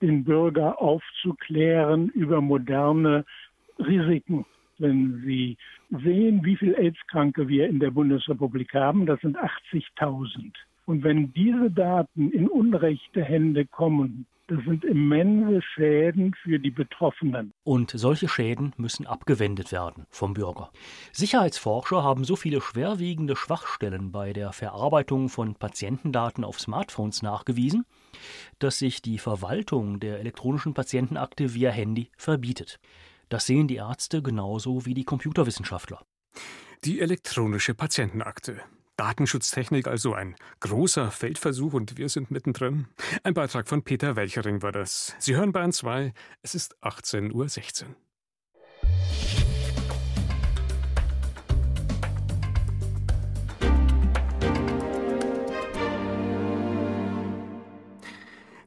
den 0.00 0.24
Bürger 0.24 0.82
aufzuklären 0.82 2.08
über 2.08 2.40
moderne 2.40 3.24
Risiken. 3.78 4.44
Wenn 4.82 5.22
Sie 5.24 5.56
sehen, 5.90 6.44
wie 6.44 6.56
viele 6.56 6.76
AIDS-Kranke 6.76 7.46
wir 7.46 7.68
in 7.68 7.78
der 7.78 7.92
Bundesrepublik 7.92 8.74
haben, 8.74 9.06
das 9.06 9.20
sind 9.20 9.38
80.000. 9.38 10.52
Und 10.86 11.04
wenn 11.04 11.32
diese 11.32 11.70
Daten 11.70 12.32
in 12.32 12.48
unrechte 12.48 13.22
Hände 13.22 13.64
kommen, 13.64 14.26
das 14.48 14.58
sind 14.64 14.84
immense 14.84 15.62
Schäden 15.62 16.34
für 16.42 16.58
die 16.58 16.72
Betroffenen. 16.72 17.52
Und 17.62 17.92
solche 17.92 18.28
Schäden 18.28 18.72
müssen 18.76 19.06
abgewendet 19.06 19.70
werden 19.70 20.06
vom 20.10 20.34
Bürger. 20.34 20.72
Sicherheitsforscher 21.12 22.02
haben 22.02 22.24
so 22.24 22.34
viele 22.34 22.60
schwerwiegende 22.60 23.36
Schwachstellen 23.36 24.10
bei 24.10 24.32
der 24.32 24.52
Verarbeitung 24.52 25.28
von 25.28 25.54
Patientendaten 25.54 26.42
auf 26.42 26.58
Smartphones 26.58 27.22
nachgewiesen, 27.22 27.86
dass 28.58 28.80
sich 28.80 29.00
die 29.00 29.18
Verwaltung 29.18 30.00
der 30.00 30.18
elektronischen 30.18 30.74
Patientenakte 30.74 31.54
via 31.54 31.70
Handy 31.70 32.10
verbietet. 32.16 32.80
Das 33.32 33.46
sehen 33.46 33.66
die 33.66 33.76
Ärzte 33.76 34.20
genauso 34.20 34.84
wie 34.84 34.92
die 34.92 35.04
Computerwissenschaftler. 35.04 36.04
Die 36.84 37.00
elektronische 37.00 37.72
Patientenakte. 37.72 38.60
Datenschutztechnik 38.96 39.86
also 39.86 40.12
ein 40.12 40.36
großer 40.60 41.10
Feldversuch 41.10 41.72
und 41.72 41.96
wir 41.96 42.10
sind 42.10 42.30
mittendrin. 42.30 42.88
Ein 43.22 43.32
Beitrag 43.32 43.68
von 43.68 43.84
Peter 43.84 44.16
Welchering 44.16 44.60
war 44.60 44.70
das. 44.70 45.16
Sie 45.18 45.34
hören 45.34 45.50
Bayern 45.50 45.72
2, 45.72 46.12
es 46.42 46.54
ist 46.54 46.76
18.16 46.82 47.32
Uhr. 47.32 47.96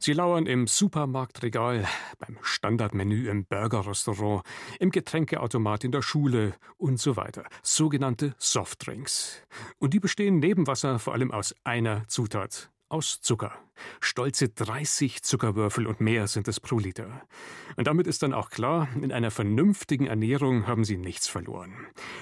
Sie 0.06 0.14
lauern 0.14 0.46
im 0.46 0.68
Supermarktregal, 0.68 1.88
beim 2.18 2.38
Standardmenü 2.42 3.30
im 3.30 3.46
Burgerrestaurant, 3.46 4.44
im 4.80 4.92
Getränkeautomat 4.92 5.84
in 5.84 5.92
der 5.92 6.02
Schule 6.02 6.54
und 6.78 7.00
so 7.00 7.16
weiter. 7.16 7.46
Sogenannte 7.62 8.36
Softdrinks. 8.38 9.42
Und 9.78 9.94
die 9.94 10.00
bestehen 10.00 10.40
neben 10.40 10.68
Wasser 10.68 11.00
vor 11.00 11.14
allem 11.14 11.32
aus 11.32 11.56
einer 11.64 12.08
Zutat. 12.08 12.72
Aus 12.88 13.20
Zucker. 13.20 13.52
Stolze 14.00 14.50
30 14.50 15.24
Zuckerwürfel 15.24 15.88
und 15.88 16.02
mehr 16.02 16.28
sind 16.28 16.48
es 16.48 16.60
pro 16.60 16.78
Liter. 16.78 17.24
Und 17.76 17.88
damit 17.88 18.06
ist 18.06 18.22
dann 18.22 18.32
auch 18.34 18.52
klar, 18.52 18.88
in 19.02 19.12
einer 19.12 19.32
vernünftigen 19.32 20.06
Ernährung 20.06 20.68
haben 20.68 20.86
sie 20.86 20.98
nichts 20.98 21.28
verloren. 21.28 21.74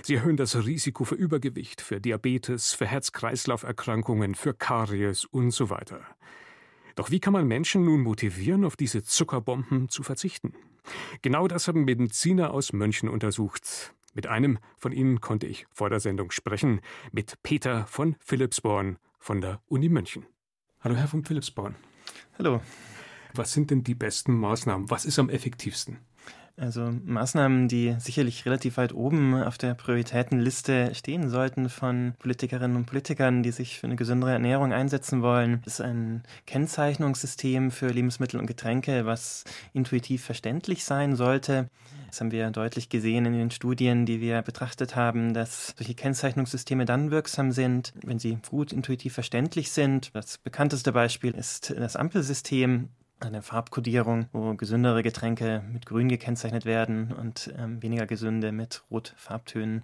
Sie 0.04 0.16
erhöhen 0.16 0.38
das 0.38 0.56
Risiko 0.66 1.04
für 1.04 1.16
Übergewicht, 1.16 1.82
für 1.82 2.00
Diabetes, 2.00 2.74
für 2.74 2.86
Herz-Kreislauf-Erkrankungen, 2.86 4.36
für 4.36 4.54
Karies 4.54 5.26
und 5.26 5.52
so 5.52 5.70
weiter. 5.70 6.02
Doch 6.96 7.10
wie 7.10 7.20
kann 7.20 7.34
man 7.34 7.48
Menschen 7.48 7.86
nun 7.86 8.02
motivieren, 8.02 8.66
auf 8.66 8.76
diese 8.76 9.04
Zuckerbomben 9.04 9.90
zu 9.90 10.04
verzichten? 10.04 10.54
Genau 11.22 11.48
das 11.48 11.68
haben 11.68 11.86
Mediziner 11.86 12.54
aus 12.54 12.74
München 12.74 13.10
untersucht. 13.10 13.94
Mit 14.14 14.28
einem 14.28 14.60
von 14.78 14.92
ihnen 14.92 15.22
konnte 15.22 15.48
ich 15.48 15.66
vor 15.72 15.90
der 15.90 16.00
Sendung 16.00 16.30
sprechen, 16.32 16.82
mit 17.12 17.42
Peter 17.42 17.88
von 17.88 18.16
Philipsborn 18.20 18.98
von 19.18 19.42
der 19.42 19.62
Uni 19.68 19.90
München. 19.90 20.26
Hallo, 20.82 20.96
Herr 20.96 21.08
von 21.08 21.24
Philipsborn. 21.24 21.76
Hallo. 22.38 22.62
Was 23.34 23.54
sind 23.54 23.72
denn 23.72 23.84
die 23.84 23.96
besten 23.96 24.36
Maßnahmen? 24.36 24.92
Was 24.92 25.06
ist 25.06 25.18
am 25.18 25.30
effektivsten? 25.30 25.98
Also 26.56 26.94
Maßnahmen, 27.04 27.68
die 27.68 27.96
sicherlich 27.98 28.46
relativ 28.46 28.78
weit 28.78 28.94
oben 28.94 29.34
auf 29.34 29.58
der 29.58 29.74
Prioritätenliste 29.74 30.94
stehen 30.94 31.30
sollten 31.30 31.68
von 31.68 32.14
Politikerinnen 32.20 32.78
und 32.78 32.86
Politikern, 32.86 33.42
die 33.42 33.52
sich 33.52 33.80
für 33.80 33.88
eine 33.88 33.96
gesündere 33.96 34.34
Ernährung 34.34 34.72
einsetzen 34.72 35.24
wollen, 35.24 35.64
ist 35.66 35.82
ein 35.82 36.22
Kennzeichnungssystem 36.46 37.72
für 37.72 37.88
Lebensmittel 37.88 38.40
und 38.40 38.46
Getränke, 38.46 39.08
was 39.08 39.46
intuitiv 39.74 40.24
verständlich 40.24 40.86
sein 40.86 41.16
sollte. 41.16 41.70
Das 42.08 42.22
haben 42.22 42.32
wir 42.32 42.52
deutlich 42.52 42.90
gesehen 42.90 43.26
in 43.26 43.34
den 43.34 43.50
Studien, 43.50 44.06
die 44.06 44.22
wir 44.22 44.44
betrachtet 44.44 44.96
haben, 44.96 45.34
dass 45.34 45.74
solche 45.76 45.96
Kennzeichnungssysteme 45.96 46.86
dann 46.86 47.10
wirksam 47.10 47.52
sind, 47.52 47.94
wenn 48.06 48.20
sie 48.20 48.38
gut 48.52 48.72
intuitiv 48.72 49.16
verständlich 49.16 49.72
sind. 49.72 50.12
Das 50.14 50.38
bekannteste 50.38 50.92
Beispiel 50.92 51.32
ist 51.32 51.74
das 51.76 51.96
Ampelsystem 51.96 52.90
eine 53.24 53.42
Farbkodierung, 53.42 54.28
wo 54.32 54.54
gesündere 54.56 55.04
Getränke 55.04 55.64
mit 55.72 55.86
grün 55.86 56.10
gekennzeichnet 56.10 56.66
werden 56.66 57.14
und 57.14 57.54
ähm, 57.58 57.82
weniger 57.82 58.06
gesunde 58.06 58.52
mit 58.52 58.84
rot 58.92 59.14
Farbtönen. 59.18 59.84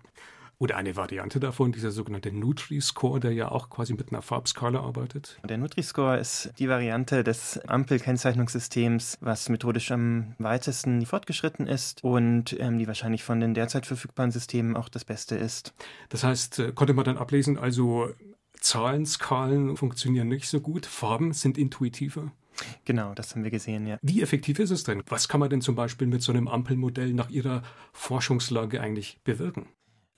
Oder 0.61 0.75
eine 0.75 0.97
Variante 0.97 1.39
davon, 1.39 1.71
dieser 1.71 1.89
sogenannte 1.89 2.33
Nutri-Score, 2.33 3.21
der 3.21 3.31
ja 3.31 3.49
auch 3.49 3.69
quasi 3.69 3.93
mit 3.93 4.11
einer 4.11 4.21
Farbskala 4.21 4.81
arbeitet. 4.81 5.39
Der 5.47 5.57
Nutri-Score 5.57 6.17
ist 6.17 6.51
die 6.59 6.67
Variante 6.67 7.23
des 7.23 7.59
Ampelkennzeichnungssystems, 7.65 9.19
was 9.21 9.47
methodisch 9.47 9.89
am 9.91 10.35
weitesten 10.37 11.05
fortgeschritten 11.05 11.65
ist 11.65 12.03
und 12.03 12.59
ähm, 12.59 12.77
die 12.77 12.87
wahrscheinlich 12.87 13.23
von 13.23 13.39
den 13.39 13.53
derzeit 13.53 13.85
verfügbaren 13.85 14.31
Systemen 14.31 14.75
auch 14.75 14.89
das 14.89 15.05
Beste 15.05 15.35
ist. 15.35 15.73
Das 16.09 16.25
heißt, 16.25 16.59
äh, 16.59 16.71
konnte 16.73 16.93
man 16.93 17.05
dann 17.05 17.17
ablesen, 17.17 17.57
also 17.57 18.09
Zahlenskalen 18.59 19.77
funktionieren 19.77 20.27
nicht 20.27 20.49
so 20.49 20.59
gut, 20.59 20.85
Farben 20.85 21.31
sind 21.31 21.57
intuitiver? 21.57 22.33
Genau, 22.85 23.13
das 23.13 23.35
haben 23.35 23.43
wir 23.43 23.51
gesehen, 23.51 23.87
ja. 23.87 23.97
Wie 24.01 24.21
effektiv 24.21 24.59
ist 24.59 24.71
es 24.71 24.83
denn? 24.83 25.03
Was 25.07 25.27
kann 25.27 25.39
man 25.39 25.49
denn 25.49 25.61
zum 25.61 25.75
Beispiel 25.75 26.07
mit 26.07 26.21
so 26.21 26.31
einem 26.31 26.47
Ampelmodell 26.47 27.13
nach 27.13 27.29
Ihrer 27.29 27.63
Forschungslage 27.93 28.81
eigentlich 28.81 29.19
bewirken? 29.23 29.67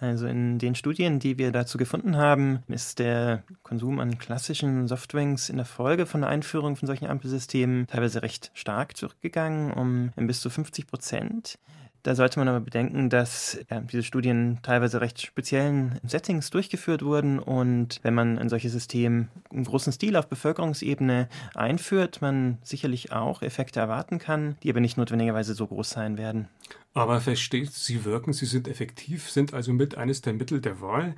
Also 0.01 0.25
in 0.25 0.57
den 0.57 0.73
Studien, 0.73 1.19
die 1.19 1.37
wir 1.37 1.51
dazu 1.51 1.77
gefunden 1.77 2.17
haben, 2.17 2.63
ist 2.67 2.97
der 2.97 3.43
Konsum 3.61 3.99
an 3.99 4.17
klassischen 4.17 4.87
Softdrinks 4.87 5.47
in 5.49 5.57
der 5.57 5.65
Folge 5.65 6.07
von 6.07 6.21
der 6.21 6.31
Einführung 6.31 6.75
von 6.75 6.87
solchen 6.87 7.05
Ampelsystemen 7.05 7.85
teilweise 7.85 8.23
recht 8.23 8.49
stark 8.55 8.97
zurückgegangen, 8.97 9.71
um 9.71 10.11
bis 10.25 10.41
zu 10.41 10.49
50 10.49 10.87
Prozent. 10.87 11.59
Da 12.03 12.15
sollte 12.15 12.39
man 12.39 12.47
aber 12.47 12.59
bedenken, 12.59 13.09
dass 13.09 13.59
ja, 13.69 13.81
diese 13.81 14.03
Studien 14.03 14.57
teilweise 14.63 15.01
recht 15.01 15.21
speziellen 15.21 15.99
Settings 16.03 16.49
durchgeführt 16.49 17.03
wurden 17.03 17.37
und 17.37 17.99
wenn 18.01 18.15
man 18.15 18.39
ein 18.39 18.49
solches 18.49 18.71
System 18.71 19.27
im 19.51 19.63
großen 19.63 19.93
Stil 19.93 20.15
auf 20.15 20.27
Bevölkerungsebene 20.27 21.29
einführt, 21.53 22.21
man 22.21 22.57
sicherlich 22.63 23.11
auch 23.11 23.43
Effekte 23.43 23.79
erwarten 23.79 24.17
kann, 24.17 24.55
die 24.63 24.71
aber 24.71 24.79
nicht 24.79 24.97
notwendigerweise 24.97 25.53
so 25.53 25.67
groß 25.67 25.91
sein 25.91 26.17
werden. 26.17 26.47
Aber 26.93 27.21
versteht, 27.21 27.71
sie 27.71 28.03
wirken, 28.03 28.33
sie 28.33 28.47
sind 28.47 28.67
effektiv, 28.67 29.29
sind 29.29 29.53
also 29.53 29.71
mit 29.71 29.95
eines 29.95 30.21
der 30.21 30.33
Mittel 30.33 30.59
der 30.59 30.81
Wahl. 30.81 31.15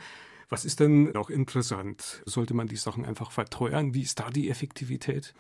Was 0.50 0.66
ist 0.66 0.82
denn 0.82 1.12
noch 1.14 1.30
interessant? 1.30 2.22
Sollte 2.26 2.54
man 2.54 2.68
die 2.68 2.76
Sachen 2.76 3.06
einfach 3.06 3.32
verteuern? 3.32 3.94
Wie 3.94 4.02
ist 4.02 4.20
da 4.20 4.30
die 4.30 4.50
Effektivität? 4.50 5.34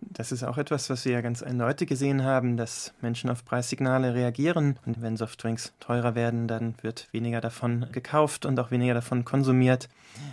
Das 0.00 0.32
ist 0.32 0.44
auch 0.44 0.58
etwas, 0.58 0.90
was 0.90 1.04
wir 1.04 1.12
ja 1.12 1.20
ganz 1.20 1.42
eindeutig 1.42 1.88
gesehen 1.88 2.22
haben, 2.24 2.56
dass 2.56 2.94
Menschen 3.00 3.30
auf 3.30 3.44
Preissignale 3.44 4.14
reagieren. 4.14 4.78
Und 4.86 5.02
wenn 5.02 5.16
Softdrinks 5.16 5.72
teurer 5.80 6.14
werden, 6.14 6.46
dann 6.46 6.74
wird 6.82 7.08
weniger 7.12 7.40
davon 7.40 7.86
gekauft 7.92 8.46
und 8.46 8.58
auch 8.60 8.70
weniger 8.70 8.94
davon 8.94 9.24
konsumiert. 9.24 9.88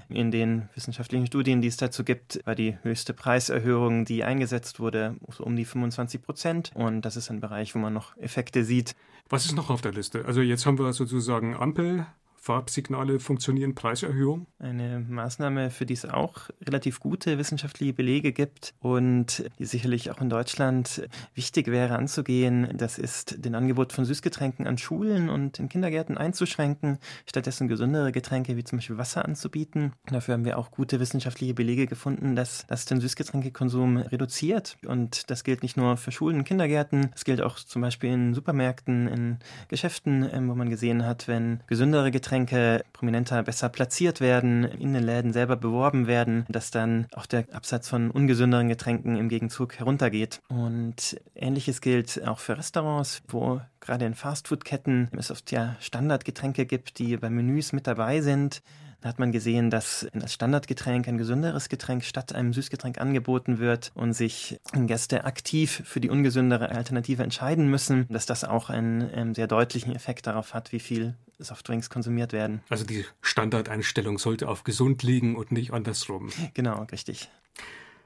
In 0.09 0.31
den 0.31 0.69
wissenschaftlichen 0.75 1.25
Studien, 1.25 1.61
die 1.61 1.67
es 1.67 1.77
dazu 1.77 2.03
gibt, 2.03 2.39
war 2.45 2.55
die 2.55 2.77
höchste 2.83 3.13
Preiserhöhung, 3.13 4.05
die 4.05 4.23
eingesetzt 4.23 4.79
wurde, 4.79 5.15
so 5.29 5.43
um 5.43 5.55
die 5.55 5.65
25 5.65 6.21
Prozent. 6.21 6.71
Und 6.75 7.01
das 7.01 7.15
ist 7.15 7.31
ein 7.31 7.39
Bereich, 7.39 7.73
wo 7.73 7.79
man 7.79 7.93
noch 7.93 8.15
Effekte 8.17 8.63
sieht. 8.63 8.95
Was 9.29 9.45
ist 9.45 9.55
noch 9.55 9.69
auf 9.69 9.81
der 9.81 9.93
Liste? 9.93 10.25
Also 10.25 10.41
jetzt 10.41 10.65
haben 10.65 10.77
wir 10.77 10.91
sozusagen 10.93 11.55
Ampel, 11.55 12.05
Farbsignale 12.41 13.19
funktionieren, 13.19 13.75
Preiserhöhung? 13.75 14.47
Eine 14.57 15.05
Maßnahme, 15.07 15.69
für 15.69 15.85
die 15.85 15.93
es 15.93 16.05
auch 16.05 16.49
relativ 16.65 16.99
gute 16.99 17.37
wissenschaftliche 17.37 17.93
Belege 17.93 18.33
gibt 18.33 18.73
und 18.79 19.45
die 19.59 19.65
sicherlich 19.65 20.09
auch 20.09 20.21
in 20.21 20.29
Deutschland 20.29 21.07
wichtig 21.35 21.67
wäre 21.67 21.95
anzugehen, 21.95 22.67
das 22.75 22.97
ist 22.97 23.45
den 23.45 23.53
Angebot 23.53 23.93
von 23.93 24.05
Süßgetränken 24.05 24.65
an 24.65 24.79
Schulen 24.79 25.29
und 25.29 25.59
in 25.59 25.69
Kindergärten 25.69 26.17
einzuschränken, 26.17 26.97
stattdessen 27.27 27.67
gesündere 27.67 28.11
Getränke 28.11 28.57
wie 28.57 28.63
zum 28.63 28.79
Beispiel 28.79 28.97
Wasser 28.97 29.23
anzubieten. 29.23 29.93
Dafür 30.07 30.33
haben 30.33 30.45
wir 30.45 30.57
auch 30.57 30.71
gute 30.71 30.99
wissenschaftliche 30.99 31.53
Belege 31.53 31.85
gefunden, 31.85 32.35
dass 32.35 32.65
das 32.65 32.85
den 32.85 33.01
Süßgetränkekonsum 33.01 33.97
reduziert 33.97 34.77
und 34.87 35.29
das 35.29 35.43
gilt 35.43 35.61
nicht 35.61 35.77
nur 35.77 35.95
für 35.95 36.11
Schulen 36.11 36.39
und 36.39 36.45
Kindergärten, 36.45 37.11
es 37.13 37.23
gilt 37.23 37.39
auch 37.39 37.57
zum 37.57 37.83
Beispiel 37.83 38.11
in 38.11 38.33
Supermärkten, 38.33 39.07
in 39.07 39.37
Geschäften, 39.67 40.27
ähm, 40.33 40.49
wo 40.49 40.55
man 40.55 40.71
gesehen 40.71 41.05
hat, 41.05 41.27
wenn 41.27 41.61
gesündere 41.67 42.09
Getränke 42.09 42.30
Getränke 42.31 42.85
prominenter 42.93 43.43
besser 43.43 43.67
platziert 43.67 44.21
werden, 44.21 44.63
in 44.63 44.93
den 44.93 45.03
Läden 45.03 45.33
selber 45.33 45.57
beworben 45.57 46.07
werden, 46.07 46.45
dass 46.47 46.71
dann 46.71 47.07
auch 47.13 47.25
der 47.25 47.43
Absatz 47.51 47.89
von 47.89 48.09
ungesünderen 48.09 48.69
Getränken 48.69 49.17
im 49.17 49.27
Gegenzug 49.27 49.77
heruntergeht. 49.77 50.39
Und 50.47 51.19
ähnliches 51.35 51.81
gilt 51.81 52.25
auch 52.25 52.39
für 52.39 52.57
Restaurants, 52.57 53.21
wo 53.27 53.59
gerade 53.81 54.05
in 54.05 54.15
Fastfood-Ketten 54.15 55.09
es 55.17 55.29
oft 55.29 55.51
ja 55.51 55.75
Standardgetränke 55.81 56.65
gibt, 56.65 56.99
die 56.99 57.17
bei 57.17 57.29
Menüs 57.29 57.73
mit 57.73 57.85
dabei 57.85 58.21
sind. 58.21 58.61
Da 59.01 59.09
hat 59.09 59.19
man 59.19 59.31
gesehen, 59.31 59.69
dass 59.71 60.07
als 60.13 60.33
Standardgetränk 60.33 61.07
ein 61.07 61.17
gesünderes 61.17 61.69
Getränk 61.69 62.03
statt 62.03 62.33
einem 62.33 62.53
Süßgetränk 62.53 63.01
angeboten 63.01 63.57
wird 63.59 63.91
und 63.95 64.13
sich 64.13 64.59
Gäste 64.73 65.25
aktiv 65.25 65.81
für 65.85 65.99
die 65.99 66.09
ungesündere 66.09 66.69
Alternative 66.69 67.23
entscheiden 67.23 67.67
müssen, 67.67 68.07
dass 68.09 68.27
das 68.27 68.43
auch 68.43 68.69
einen 68.69 69.09
ähm, 69.13 69.33
sehr 69.33 69.47
deutlichen 69.47 69.95
Effekt 69.95 70.27
darauf 70.27 70.53
hat, 70.53 70.71
wie 70.71 70.79
viel 70.79 71.15
Softdrinks 71.39 71.89
konsumiert 71.89 72.31
werden. 72.31 72.61
Also 72.69 72.85
die 72.85 73.05
Standardeinstellung 73.21 74.19
sollte 74.19 74.47
auf 74.47 74.63
gesund 74.63 75.01
liegen 75.01 75.35
und 75.35 75.51
nicht 75.51 75.73
andersrum. 75.73 76.29
Genau, 76.53 76.83
richtig. 76.91 77.29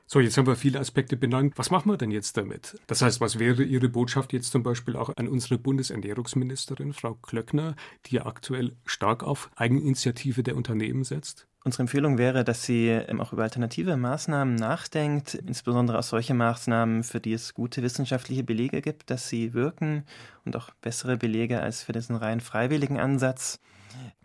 So, 0.08 0.20
jetzt 0.20 0.38
haben 0.38 0.46
wir 0.46 0.56
viele 0.56 0.80
Aspekte 0.80 1.18
benannt. 1.18 1.54
Was 1.56 1.72
machen 1.72 1.92
wir 1.92 1.98
denn 1.98 2.12
jetzt 2.12 2.38
damit? 2.38 2.80
Das 2.86 3.02
heißt, 3.02 3.22
was 3.22 3.40
wäre 3.40 3.64
Ihre 3.64 3.90
Botschaft 3.90 4.34
jetzt 4.34 4.52
zum 4.52 4.62
Beispiel 4.62 4.96
auch 4.96 5.10
an 5.18 5.28
unsere 5.28 5.58
Bundesernährungsministerin, 5.58 6.94
Frau 6.94 7.16
Klöckner, 7.16 7.76
die 8.06 8.16
ja 8.16 8.28
aktuell 8.28 8.74
stark 8.86 9.24
auf 9.24 9.50
Eigeninitiative 9.56 10.44
der 10.44 10.58
Unternehmen 10.58 11.04
setzt? 11.04 11.48
Unsere 11.64 11.82
Empfehlung 11.82 12.20
wäre, 12.20 12.44
dass 12.44 12.62
sie 12.62 12.90
ähm, 12.90 13.20
auch 13.20 13.34
über 13.34 13.42
alternative 13.42 13.98
Maßnahmen 13.98 14.54
nachdenkt, 14.54 15.34
insbesondere 15.34 15.98
auch 15.98 16.04
solche 16.04 16.36
Maßnahmen, 16.36 17.04
für 17.04 17.20
die 17.20 17.34
es 17.34 17.56
gute 17.56 17.82
wissenschaftliche 17.82 18.44
Belege 18.44 18.82
gibt, 18.82 19.10
dass 19.10 19.28
sie 19.28 19.56
wirken 19.56 20.04
und 20.46 20.56
auch 20.56 20.70
bessere 20.82 21.18
Belege 21.18 21.62
als 21.62 21.82
für 21.82 21.94
diesen 21.94 22.16
rein 22.16 22.42
freiwilligen 22.42 23.00
Ansatz. 23.00 23.60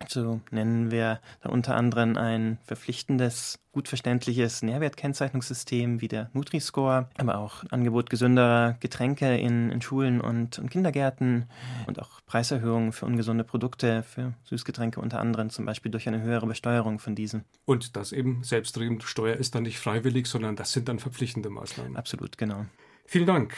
So 0.07 0.41
nennen 0.51 0.91
wir 0.91 1.19
da 1.41 1.49
unter 1.49 1.75
anderem 1.75 2.17
ein 2.17 2.57
verpflichtendes, 2.65 3.59
gut 3.71 3.87
verständliches 3.87 4.61
Nährwertkennzeichnungssystem 4.61 6.01
wie 6.01 6.07
der 6.07 6.29
Nutri-Score, 6.33 7.09
aber 7.17 7.37
auch 7.37 7.63
Angebot 7.69 8.09
gesünderer 8.09 8.75
Getränke 8.79 9.37
in, 9.37 9.69
in 9.71 9.81
Schulen 9.81 10.19
und, 10.19 10.59
und, 10.59 10.69
Kindergärten 10.69 11.45
und 11.87 12.01
auch 12.01 12.21
Preiserhöhungen 12.25 12.91
für 12.91 13.05
ungesunde 13.05 13.43
Produkte, 13.43 14.03
für 14.03 14.33
Süßgetränke 14.43 14.99
unter 14.99 15.19
anderem, 15.19 15.49
zum 15.49 15.65
Beispiel 15.65 15.91
durch 15.91 16.07
eine 16.07 16.21
höhere 16.21 16.47
Besteuerung 16.47 16.99
von 16.99 17.15
diesen. 17.15 17.45
Und 17.65 17.95
das 17.95 18.11
eben 18.11 18.43
selbstredend, 18.43 19.03
Steuer 19.03 19.35
ist 19.35 19.55
dann 19.55 19.63
nicht 19.63 19.79
freiwillig, 19.79 20.27
sondern 20.27 20.55
das 20.55 20.73
sind 20.73 20.89
dann 20.89 20.99
verpflichtende 20.99 21.49
Maßnahmen. 21.49 21.95
Absolut, 21.95 22.37
genau. 22.37 22.65
Vielen 23.11 23.25
Dank. 23.27 23.53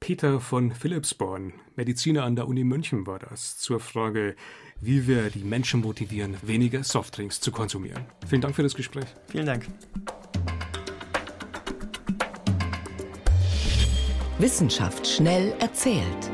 Peter 0.00 0.40
von 0.40 0.72
Philipsborn, 0.72 1.52
Mediziner 1.76 2.24
an 2.24 2.34
der 2.34 2.48
Uni 2.48 2.64
München 2.64 3.06
war 3.06 3.20
das, 3.20 3.56
zur 3.56 3.78
Frage, 3.78 4.34
wie 4.80 5.06
wir 5.06 5.30
die 5.30 5.44
Menschen 5.44 5.82
motivieren, 5.82 6.36
weniger 6.42 6.82
Softdrinks 6.82 7.40
zu 7.40 7.52
konsumieren. 7.52 8.04
Vielen 8.26 8.40
Dank 8.40 8.56
für 8.56 8.64
das 8.64 8.74
Gespräch. 8.74 9.06
Vielen 9.28 9.46
Dank. 9.46 9.68
Wissenschaft 14.40 15.06
schnell 15.06 15.54
erzählt. 15.60 16.32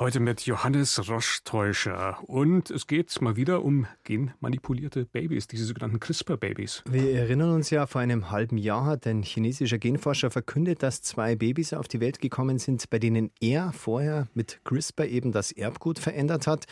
Heute 0.00 0.18
mit 0.18 0.40
Johannes 0.46 1.10
Rosch-Teuscher. 1.10 2.20
Und 2.26 2.70
es 2.70 2.86
geht 2.86 3.20
mal 3.20 3.36
wieder 3.36 3.62
um 3.62 3.86
genmanipulierte 4.04 5.04
Babys, 5.04 5.46
diese 5.46 5.66
sogenannten 5.66 6.00
CRISPR-Babys. 6.00 6.84
Wir 6.88 7.12
erinnern 7.12 7.50
uns 7.50 7.68
ja, 7.68 7.86
vor 7.86 8.00
einem 8.00 8.30
halben 8.30 8.56
Jahr 8.56 8.86
hat 8.86 9.06
ein 9.06 9.22
chinesischer 9.22 9.76
Genforscher 9.76 10.30
verkündet, 10.30 10.82
dass 10.82 11.02
zwei 11.02 11.36
Babys 11.36 11.74
auf 11.74 11.86
die 11.86 12.00
Welt 12.00 12.18
gekommen 12.18 12.58
sind, 12.58 12.88
bei 12.88 12.98
denen 12.98 13.30
er 13.42 13.74
vorher 13.74 14.26
mit 14.32 14.60
CRISPR 14.64 15.06
eben 15.06 15.32
das 15.32 15.52
Erbgut 15.52 15.98
verändert 15.98 16.46
hat 16.46 16.64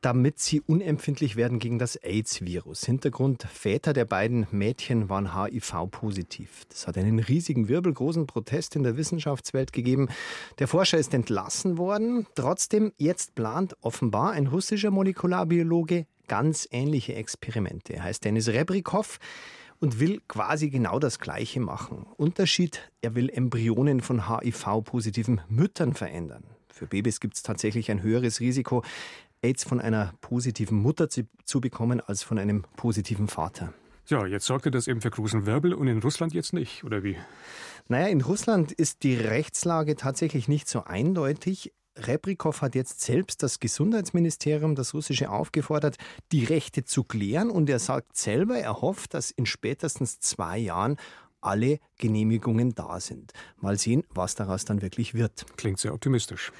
damit 0.00 0.38
sie 0.38 0.60
unempfindlich 0.60 1.36
werden 1.36 1.58
gegen 1.58 1.78
das 1.78 1.96
AIDS-Virus. 1.96 2.84
Hintergrund, 2.84 3.44
Väter 3.44 3.92
der 3.92 4.04
beiden 4.04 4.46
Mädchen 4.50 5.08
waren 5.08 5.34
HIV-positiv. 5.34 6.64
Das 6.68 6.86
hat 6.86 6.96
einen 6.96 7.18
riesigen 7.18 7.68
wirbelgroßen 7.68 8.26
Protest 8.26 8.76
in 8.76 8.84
der 8.84 8.96
Wissenschaftswelt 8.96 9.72
gegeben. 9.72 10.08
Der 10.58 10.68
Forscher 10.68 10.98
ist 10.98 11.14
entlassen 11.14 11.78
worden. 11.78 12.26
Trotzdem, 12.34 12.92
jetzt 12.96 13.34
plant 13.34 13.76
offenbar 13.80 14.32
ein 14.32 14.46
russischer 14.46 14.90
Molekularbiologe 14.90 16.06
ganz 16.28 16.68
ähnliche 16.70 17.14
Experimente. 17.14 17.94
Er 17.94 18.04
heißt 18.04 18.24
Denis 18.24 18.48
Rebrikov 18.48 19.18
und 19.80 19.98
will 19.98 20.20
quasi 20.28 20.70
genau 20.70 20.98
das 20.98 21.18
Gleiche 21.18 21.60
machen. 21.60 22.06
Unterschied, 22.16 22.90
er 23.00 23.14
will 23.14 23.30
Embryonen 23.30 24.00
von 24.00 24.28
HIV-positiven 24.28 25.40
Müttern 25.48 25.94
verändern. 25.94 26.44
Für 26.68 26.86
Babys 26.86 27.18
gibt 27.18 27.34
es 27.34 27.42
tatsächlich 27.42 27.90
ein 27.90 28.02
höheres 28.02 28.40
Risiko, 28.40 28.84
AIDS 29.42 29.64
von 29.64 29.80
einer 29.80 30.14
positiven 30.20 30.78
Mutter 30.78 31.08
zu, 31.08 31.22
zu 31.44 31.60
bekommen 31.60 32.00
als 32.00 32.22
von 32.22 32.38
einem 32.38 32.64
positiven 32.76 33.28
Vater. 33.28 33.72
Ja, 34.08 34.24
jetzt 34.26 34.46
sorgte 34.46 34.70
das 34.70 34.88
eben 34.88 35.02
für 35.02 35.10
großen 35.10 35.44
Wirbel 35.44 35.74
und 35.74 35.86
in 35.86 35.98
Russland 35.98 36.32
jetzt 36.32 36.54
nicht, 36.54 36.82
oder 36.82 37.02
wie? 37.02 37.16
Naja, 37.88 38.06
in 38.06 38.22
Russland 38.22 38.72
ist 38.72 39.02
die 39.02 39.14
Rechtslage 39.14 39.96
tatsächlich 39.96 40.48
nicht 40.48 40.68
so 40.68 40.84
eindeutig. 40.84 41.72
Rebrikov 41.96 42.62
hat 42.62 42.74
jetzt 42.74 43.00
selbst 43.00 43.42
das 43.42 43.60
Gesundheitsministerium, 43.60 44.74
das 44.74 44.94
russische, 44.94 45.30
aufgefordert, 45.30 45.96
die 46.32 46.44
Rechte 46.44 46.84
zu 46.84 47.04
klären. 47.04 47.50
Und 47.50 47.68
er 47.68 47.80
sagt 47.80 48.16
selber, 48.16 48.58
er 48.58 48.80
hofft, 48.80 49.14
dass 49.14 49.30
in 49.30 49.46
spätestens 49.46 50.20
zwei 50.20 50.58
Jahren 50.58 50.96
alle 51.40 51.78
Genehmigungen 51.98 52.74
da 52.74 53.00
sind. 53.00 53.32
Mal 53.56 53.78
sehen, 53.78 54.04
was 54.10 54.34
daraus 54.34 54.64
dann 54.64 54.80
wirklich 54.80 55.14
wird. 55.14 55.44
Klingt 55.56 55.78
sehr 55.78 55.92
optimistisch. 55.92 56.52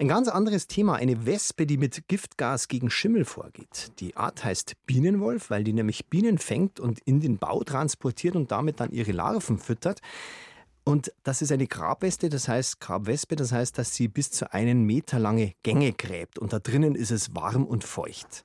Ein 0.00 0.08
ganz 0.08 0.28
anderes 0.28 0.66
Thema, 0.66 0.94
eine 0.94 1.26
Wespe, 1.26 1.66
die 1.66 1.76
mit 1.76 2.08
Giftgas 2.08 2.68
gegen 2.68 2.88
Schimmel 2.88 3.26
vorgeht. 3.26 3.92
Die 3.98 4.16
Art 4.16 4.42
heißt 4.42 4.72
Bienenwolf, 4.86 5.50
weil 5.50 5.62
die 5.62 5.74
nämlich 5.74 6.06
Bienen 6.06 6.38
fängt 6.38 6.80
und 6.80 7.00
in 7.00 7.20
den 7.20 7.36
Bau 7.36 7.62
transportiert 7.64 8.34
und 8.34 8.50
damit 8.50 8.80
dann 8.80 8.92
ihre 8.92 9.12
Larven 9.12 9.58
füttert. 9.58 10.00
Und 10.84 11.12
das 11.22 11.42
ist 11.42 11.52
eine 11.52 11.66
Grabwespe, 11.66 12.30
das 12.30 12.48
heißt 12.48 12.80
Grabwespe, 12.80 13.36
das 13.36 13.52
heißt, 13.52 13.76
dass 13.76 13.94
sie 13.94 14.08
bis 14.08 14.30
zu 14.30 14.50
einen 14.54 14.84
Meter 14.84 15.18
lange 15.18 15.52
Gänge 15.62 15.92
gräbt 15.92 16.38
und 16.38 16.54
da 16.54 16.60
drinnen 16.60 16.94
ist 16.94 17.10
es 17.10 17.34
warm 17.34 17.66
und 17.66 17.84
feucht. 17.84 18.42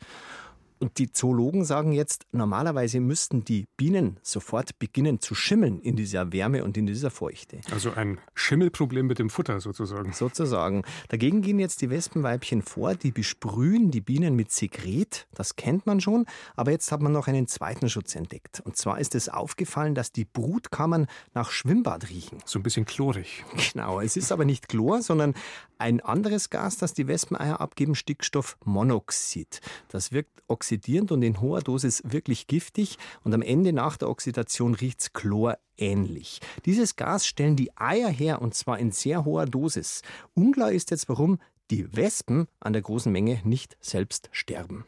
Und 0.86 1.00
die 1.00 1.12
Zoologen 1.12 1.66
sagen 1.66 1.94
jetzt, 1.94 2.28
normalerweise 2.32 3.00
müssten 3.00 3.44
die 3.44 3.66
Bienen 3.76 4.20
sofort 4.22 4.78
beginnen 4.78 5.20
zu 5.20 5.34
schimmeln 5.34 5.82
in 5.82 5.96
dieser 5.96 6.32
Wärme 6.32 6.64
und 6.64 6.78
in 6.78 6.86
dieser 6.86 7.10
Feuchte. 7.10 7.60
Also 7.72 7.94
ein 7.94 8.20
Schimmelproblem 8.36 9.08
mit 9.08 9.18
dem 9.18 9.32
Futter 9.32 9.60
sozusagen. 9.60 10.14
Sozusagen. 10.14 10.84
Dagegen 11.08 11.42
gehen 11.42 11.58
jetzt 11.58 11.82
die 11.82 11.90
Wespenweibchen 11.90 12.62
vor, 12.62 12.94
die 12.94 13.10
besprühen 13.10 13.90
die 13.90 14.00
Bienen 14.00 14.36
mit 14.36 14.52
Sekret. 14.52 15.26
Das 15.34 15.56
kennt 15.56 15.88
man 15.88 16.02
schon. 16.02 16.28
Aber 16.56 16.70
jetzt 16.70 16.92
hat 16.92 17.02
man 17.02 17.14
noch 17.14 17.28
einen 17.28 17.48
zweiten 17.48 17.90
Schutz 17.90 18.14
entdeckt. 18.14 18.62
Und 18.64 18.78
zwar 18.78 19.00
ist 19.00 19.16
es 19.16 19.28
aufgefallen, 19.28 19.96
dass 19.96 20.12
die 20.12 20.26
Brutkammern 20.26 21.08
nach 21.34 21.50
Schwimmbad 21.50 22.12
riechen. 22.12 22.38
So 22.46 22.60
ein 22.60 22.64
bisschen 22.64 22.86
chlorig. 22.86 23.44
Genau. 23.74 24.02
Es 24.02 24.18
ist 24.18 24.32
aber 24.32 24.46
nicht 24.46 24.70
Chlor, 24.70 25.02
sondern 25.02 25.34
ein 25.80 26.00
anderes 26.00 26.52
Gas, 26.52 26.78
das 26.78 26.94
die 26.94 27.08
Wespeneier 27.08 27.60
abgeben, 27.60 27.96
Stickstoffmonoxid. 27.96 29.62
Das 29.90 30.12
wirkt 30.12 30.44
oxidierend 30.76 31.12
und 31.14 31.22
in 31.22 31.40
hoher 31.40 31.62
Dosis 31.62 32.02
wirklich 32.06 32.48
giftig 32.48 32.98
und 33.24 33.34
am 33.34 33.42
Ende 33.42 33.72
nach 33.72 33.96
der 33.96 34.10
Oxidation 34.10 34.76
riecht 34.76 35.00
es 35.00 35.14
chlorähnlich. 35.14 36.42
Dieses 36.66 36.98
Gas 36.98 37.26
stellen 37.26 37.56
die 37.56 37.72
Eier 37.78 38.10
her 38.10 38.42
und 38.42 38.54
zwar 38.54 38.78
in 38.78 38.92
sehr 38.92 39.24
hoher 39.24 39.46
Dosis. 39.46 40.02
Unklar 40.34 40.74
ist 40.74 40.92
jetzt, 40.92 41.08
warum 41.08 41.40
die 41.72 41.96
Wespen 41.96 42.48
an 42.60 42.74
der 42.74 42.82
großen 42.82 43.12
Menge 43.12 43.40
nicht 43.46 43.78
selbst 43.80 44.30
sterben. 44.34 44.86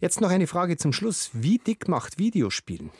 Jetzt 0.00 0.20
noch 0.22 0.30
eine 0.30 0.46
Frage 0.46 0.78
zum 0.78 0.94
Schluss. 0.94 1.30
Wie 1.34 1.58
dick 1.58 1.88
macht 1.88 2.18
Videospielen? 2.18 2.90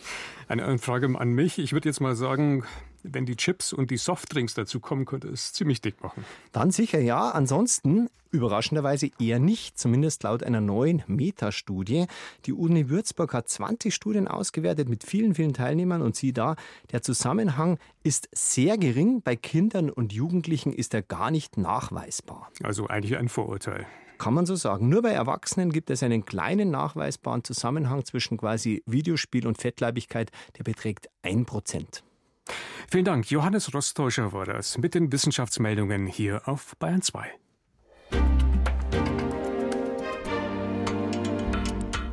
Eine 0.49 0.79
Frage 0.79 1.09
an 1.19 1.33
mich. 1.33 1.59
Ich 1.59 1.73
würde 1.73 1.89
jetzt 1.89 2.01
mal 2.01 2.15
sagen, 2.15 2.65
wenn 3.13 3.27
die 3.27 3.37
Chips 3.37 3.73
und 3.73 3.91
die 3.91 3.97
Softdrinks 3.97 4.55
dazu 4.55 4.81
kommen, 4.81 5.05
könnte 5.05 5.29
es 5.29 5.53
ziemlich 5.53 5.81
dick 5.81 6.03
machen. 6.03 6.25
Dann 6.53 6.71
sicher 6.71 7.01
ja. 7.01 7.31
Ansonsten 7.31 8.09
überraschenderweise 8.31 9.11
eher 9.19 9.39
nicht, 9.39 9.79
zumindest 9.79 10.23
laut 10.23 10.43
einer 10.43 10.61
neuen 10.61 11.03
Metastudie. 11.07 12.07
Die 12.45 12.53
Uni 12.53 12.89
Würzburg 12.89 13.33
hat 13.33 13.49
20 13.49 13.95
Studien 13.95 14.29
ausgewertet 14.29 14.89
mit 14.89 15.05
vielen, 15.05 15.35
vielen 15.35 15.55
Teilnehmern 15.55 16.03
und 16.03 16.17
sieh 16.17 16.33
da, 16.33 16.57
der 16.93 17.03
Zusammenhang 17.03 17.79
ist 18.03 18.29
sehr 18.33 18.79
gering. 18.79 19.23
Bei 19.23 19.37
Kindern 19.37 19.91
und 19.91 20.13
Jugendlichen 20.13 20.73
ist 20.73 20.95
er 20.95 21.03
gar 21.03 21.31
nicht 21.31 21.57
nachweisbar. 21.57 22.51
Also 22.63 22.87
eigentlich 22.89 23.17
ein 23.17 23.29
Vorurteil. 23.29 23.87
Kann 24.19 24.35
man 24.35 24.47
so 24.47 24.55
sagen. 24.55 24.89
Nur 24.89 25.03
bei 25.03 25.11
Erwachsenen 25.11 25.73
gibt 25.73 25.91
es 25.91 26.03
einen 26.03 26.25
kleinen 26.25 26.71
nachweisbaren 26.71 27.45
Zusammenhang 27.45 28.05
zwischen 28.05 28.39
quasi 28.39 28.83
Videospiel 28.87 29.47
und 29.47 29.59
Fettleibigkeit, 29.59 30.31
der 30.57 30.65
beträgt 30.65 31.09
1%. 31.23 32.03
Vielen 32.91 33.05
Dank. 33.05 33.31
Johannes 33.31 33.75
Rostäuscher 33.75 34.33
war 34.33 34.47
das 34.47 34.79
mit 34.79 34.95
den 34.95 35.11
Wissenschaftsmeldungen 35.13 36.07
hier 36.07 36.43
auf 36.49 36.77
Bayern 36.79 37.03
2. 37.03 37.31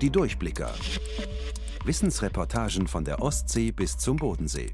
Die 0.02 0.10
Durchblicker. 0.10 0.74
Wissensreportagen 1.86 2.88
von 2.88 3.06
der 3.06 3.22
Ostsee 3.22 3.72
bis 3.72 3.98
zum 3.98 4.17
Bodensee. 4.17 4.74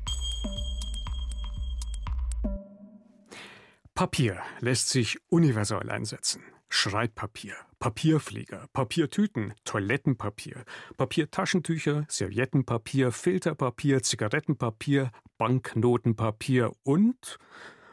Papier 3.94 4.42
lässt 4.62 4.90
sich 4.90 5.20
universal 5.30 5.90
einsetzen. 5.90 6.42
Schreibpapier, 6.70 7.56
Papierflieger, 7.80 8.68
Papiertüten, 8.74 9.54
Toilettenpapier, 9.66 10.64
Papiertaschentücher, 10.98 12.06
Serviettenpapier, 12.08 13.12
Filterpapier, 13.12 14.04
Zigarettenpapier, 14.04 15.12
Banknotenpapier 15.40 16.72
und, 16.84 17.40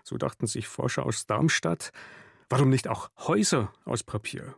so 0.05 0.19
dachten 0.19 0.47
sich 0.47 0.69
Forscher 0.69 1.07
aus 1.07 1.27
Darmstadt, 1.27 1.93
warum 2.51 2.69
nicht 2.69 2.89
auch 2.89 3.09
Häuser 3.17 3.73
aus 3.87 4.03
Papier? 4.03 4.55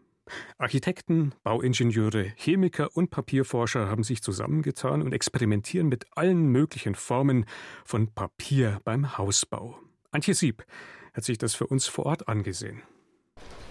Architekten, 0.59 1.33
Bauingenieure, 1.43 2.33
Chemiker 2.37 2.97
und 2.97 3.11
Papierforscher 3.11 3.89
haben 3.89 4.03
sich 4.03 4.23
zusammengetan 4.23 5.03
und 5.03 5.13
experimentieren 5.13 5.89
mit 5.89 6.07
allen 6.17 6.49
möglichen 6.49 6.95
Formen 6.95 7.47
von 7.85 8.13
Papier 8.13 8.81
beim 8.85 9.17
Hausbau. 9.17 9.79
Antje 10.11 10.35
Sieb 10.35 10.65
hat 11.15 11.25
sich 11.25 11.39
das 11.39 11.55
für 11.55 11.67
uns 11.67 11.87
vor 11.87 12.07
Ort 12.07 12.29
angesehen. 12.29 12.83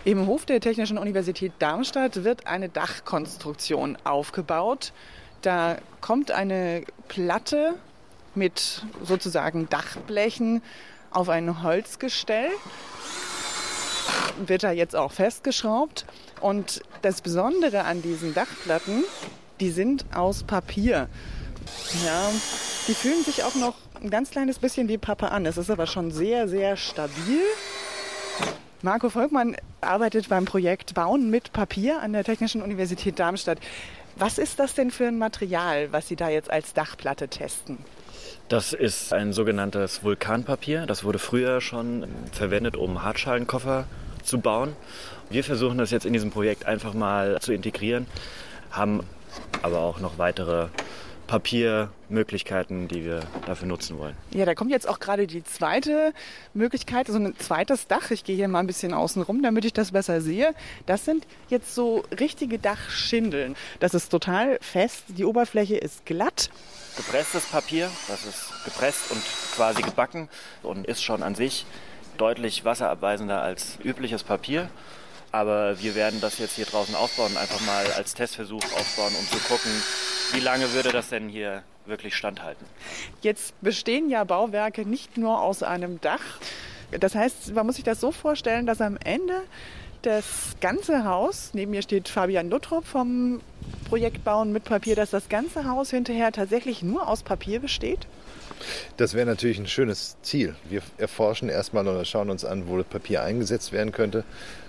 Im 0.05 0.25
Hof 0.25 0.45
der 0.45 0.61
Technischen 0.61 0.97
Universität 0.97 1.51
Darmstadt 1.59 2.23
wird 2.23 2.47
eine 2.47 2.69
Dachkonstruktion 2.69 3.97
aufgebaut. 4.03 4.93
Da 5.41 5.79
kommt 6.01 6.31
eine 6.31 6.83
Platte 7.07 7.75
mit 8.37 8.83
sozusagen 9.03 9.67
Dachblechen 9.69 10.61
auf 11.11 11.29
ein 11.29 11.63
Holzgestell. 11.63 12.51
Wird 14.45 14.63
da 14.63 14.71
jetzt 14.71 14.95
auch 14.95 15.11
festgeschraubt. 15.11 16.05
Und 16.39 16.81
das 17.01 17.21
Besondere 17.21 17.83
an 17.83 18.01
diesen 18.01 18.33
Dachplatten, 18.33 19.03
die 19.59 19.71
sind 19.71 20.05
aus 20.15 20.43
Papier. 20.43 21.09
Ja, 22.05 22.31
die 22.87 22.93
fühlen 22.93 23.23
sich 23.23 23.43
auch 23.43 23.55
noch 23.55 23.73
ein 24.01 24.09
ganz 24.09 24.29
kleines 24.29 24.59
bisschen 24.59 24.87
wie 24.87 24.97
Pappe 24.97 25.31
an. 25.31 25.45
Es 25.45 25.57
ist 25.57 25.69
aber 25.69 25.87
schon 25.87 26.11
sehr, 26.11 26.47
sehr 26.47 26.77
stabil. 26.77 27.41
Marco 28.83 29.09
Volkmann 29.09 29.55
arbeitet 29.81 30.29
beim 30.29 30.45
Projekt 30.45 30.93
Bauen 30.93 31.31
mit 31.31 31.51
Papier 31.51 31.99
an 32.01 32.13
der 32.13 32.23
Technischen 32.23 32.61
Universität 32.61 33.17
Darmstadt. 33.17 33.59
Was 34.15 34.37
ist 34.37 34.59
das 34.59 34.75
denn 34.75 34.91
für 34.91 35.07
ein 35.07 35.17
Material, 35.17 35.91
was 35.91 36.07
Sie 36.07 36.15
da 36.15 36.29
jetzt 36.29 36.49
als 36.49 36.73
Dachplatte 36.73 37.27
testen? 37.27 37.77
Das 38.49 38.71
ist 38.71 39.11
ein 39.11 39.33
sogenanntes 39.33 40.03
Vulkanpapier. 40.03 40.85
Das 40.85 41.03
wurde 41.03 41.19
früher 41.19 41.59
schon 41.59 42.07
verwendet, 42.31 42.77
um 42.77 43.03
Hartschalenkoffer 43.03 43.87
zu 44.23 44.39
bauen. 44.39 44.73
Wir 45.29 45.43
versuchen 45.43 45.77
das 45.77 45.91
jetzt 45.91 46.05
in 46.05 46.13
diesem 46.13 46.31
Projekt 46.31 46.65
einfach 46.65 46.93
mal 46.93 47.41
zu 47.41 47.51
integrieren, 47.51 48.07
haben 48.71 49.01
aber 49.63 49.79
auch 49.79 49.99
noch 49.99 50.17
weitere 50.17 50.67
Papiermöglichkeiten, 51.27 52.87
die 52.87 53.03
wir 53.03 53.21
dafür 53.45 53.67
nutzen 53.67 53.99
wollen. 53.99 54.15
Ja, 54.31 54.45
da 54.45 54.55
kommt 54.55 54.71
jetzt 54.71 54.87
auch 54.87 54.99
gerade 54.99 55.27
die 55.27 55.43
zweite 55.43 56.13
Möglichkeit, 56.53 57.07
so 57.07 57.13
also 57.13 57.25
ein 57.25 57.37
zweites 57.37 57.87
Dach. 57.87 58.11
Ich 58.11 58.23
gehe 58.23 58.35
hier 58.35 58.47
mal 58.47 58.59
ein 58.59 58.67
bisschen 58.67 58.93
außen 58.93 59.21
rum, 59.21 59.43
damit 59.43 59.65
ich 59.65 59.73
das 59.73 59.91
besser 59.91 60.21
sehe. 60.21 60.55
Das 60.85 61.05
sind 61.05 61.27
jetzt 61.49 61.75
so 61.75 62.03
richtige 62.19 62.59
Dachschindeln. 62.59 63.55
Das 63.79 63.93
ist 63.93 64.09
total 64.09 64.57
fest, 64.61 65.03
die 65.09 65.25
Oberfläche 65.25 65.75
ist 65.75 66.05
glatt. 66.05 66.49
Gepresstes 66.95 67.45
Papier, 67.45 67.89
das 68.07 68.25
ist 68.25 68.65
gepresst 68.65 69.11
und 69.11 69.21
quasi 69.55 69.81
gebacken 69.81 70.29
und 70.63 70.87
ist 70.87 71.03
schon 71.03 71.21
an 71.21 71.35
sich 71.35 71.65
deutlich 72.17 72.65
wasserabweisender 72.65 73.41
als 73.41 73.77
übliches 73.83 74.23
Papier. 74.23 74.69
Aber 75.37 75.79
wir 75.79 75.93
werden 75.93 76.19
das 76.19 76.39
jetzt 76.39 76.55
hier 76.55 76.65
draußen 76.65 76.95
aufbauen, 76.95 77.37
einfach 77.37 77.61
mal 77.61 77.85
als 77.95 78.15
Testversuch 78.15 78.63
aufbauen, 78.73 79.13
um 79.19 79.27
zu 79.27 79.37
gucken, 79.47 79.71
wie 80.33 80.39
lange 80.39 80.73
würde 80.73 80.91
das 80.91 81.09
denn 81.09 81.29
hier 81.29 81.61
wirklich 81.85 82.15
standhalten. 82.15 82.65
Jetzt 83.21 83.53
bestehen 83.61 84.09
ja 84.09 84.23
Bauwerke 84.23 84.83
nicht 84.83 85.15
nur 85.15 85.39
aus 85.39 85.61
einem 85.61 86.01
Dach. 86.01 86.23
Das 86.99 87.13
heißt, 87.13 87.53
man 87.53 87.67
muss 87.67 87.75
sich 87.75 87.83
das 87.83 87.99
so 87.99 88.11
vorstellen, 88.11 88.65
dass 88.65 88.81
am 88.81 88.97
Ende 88.97 89.43
das 90.01 90.25
ganze 90.59 91.05
Haus, 91.05 91.51
neben 91.53 91.69
mir 91.69 91.83
steht 91.83 92.09
Fabian 92.09 92.49
Luttrop 92.49 92.85
vom 92.87 93.39
Projekt 93.89 94.23
Bauen 94.23 94.51
mit 94.51 94.63
Papier, 94.63 94.95
dass 94.95 95.11
das 95.11 95.29
ganze 95.29 95.69
Haus 95.69 95.91
hinterher 95.91 96.31
tatsächlich 96.31 96.81
nur 96.81 97.07
aus 97.07 97.21
Papier 97.21 97.59
besteht? 97.59 98.07
Das 98.97 99.13
wäre 99.13 99.25
natürlich 99.25 99.59
ein 99.59 99.67
schönes 99.67 100.17
Ziel. 100.21 100.55
Wir 100.69 100.81
erforschen 100.97 101.49
erstmal 101.49 101.87
oder 101.87 102.05
schauen 102.05 102.29
uns 102.29 102.45
an, 102.45 102.67
wo 102.67 102.77
das 102.77 102.87
Papier 102.87 103.23
eingesetzt 103.23 103.71
werden 103.71 103.91
könnte. 103.91 104.23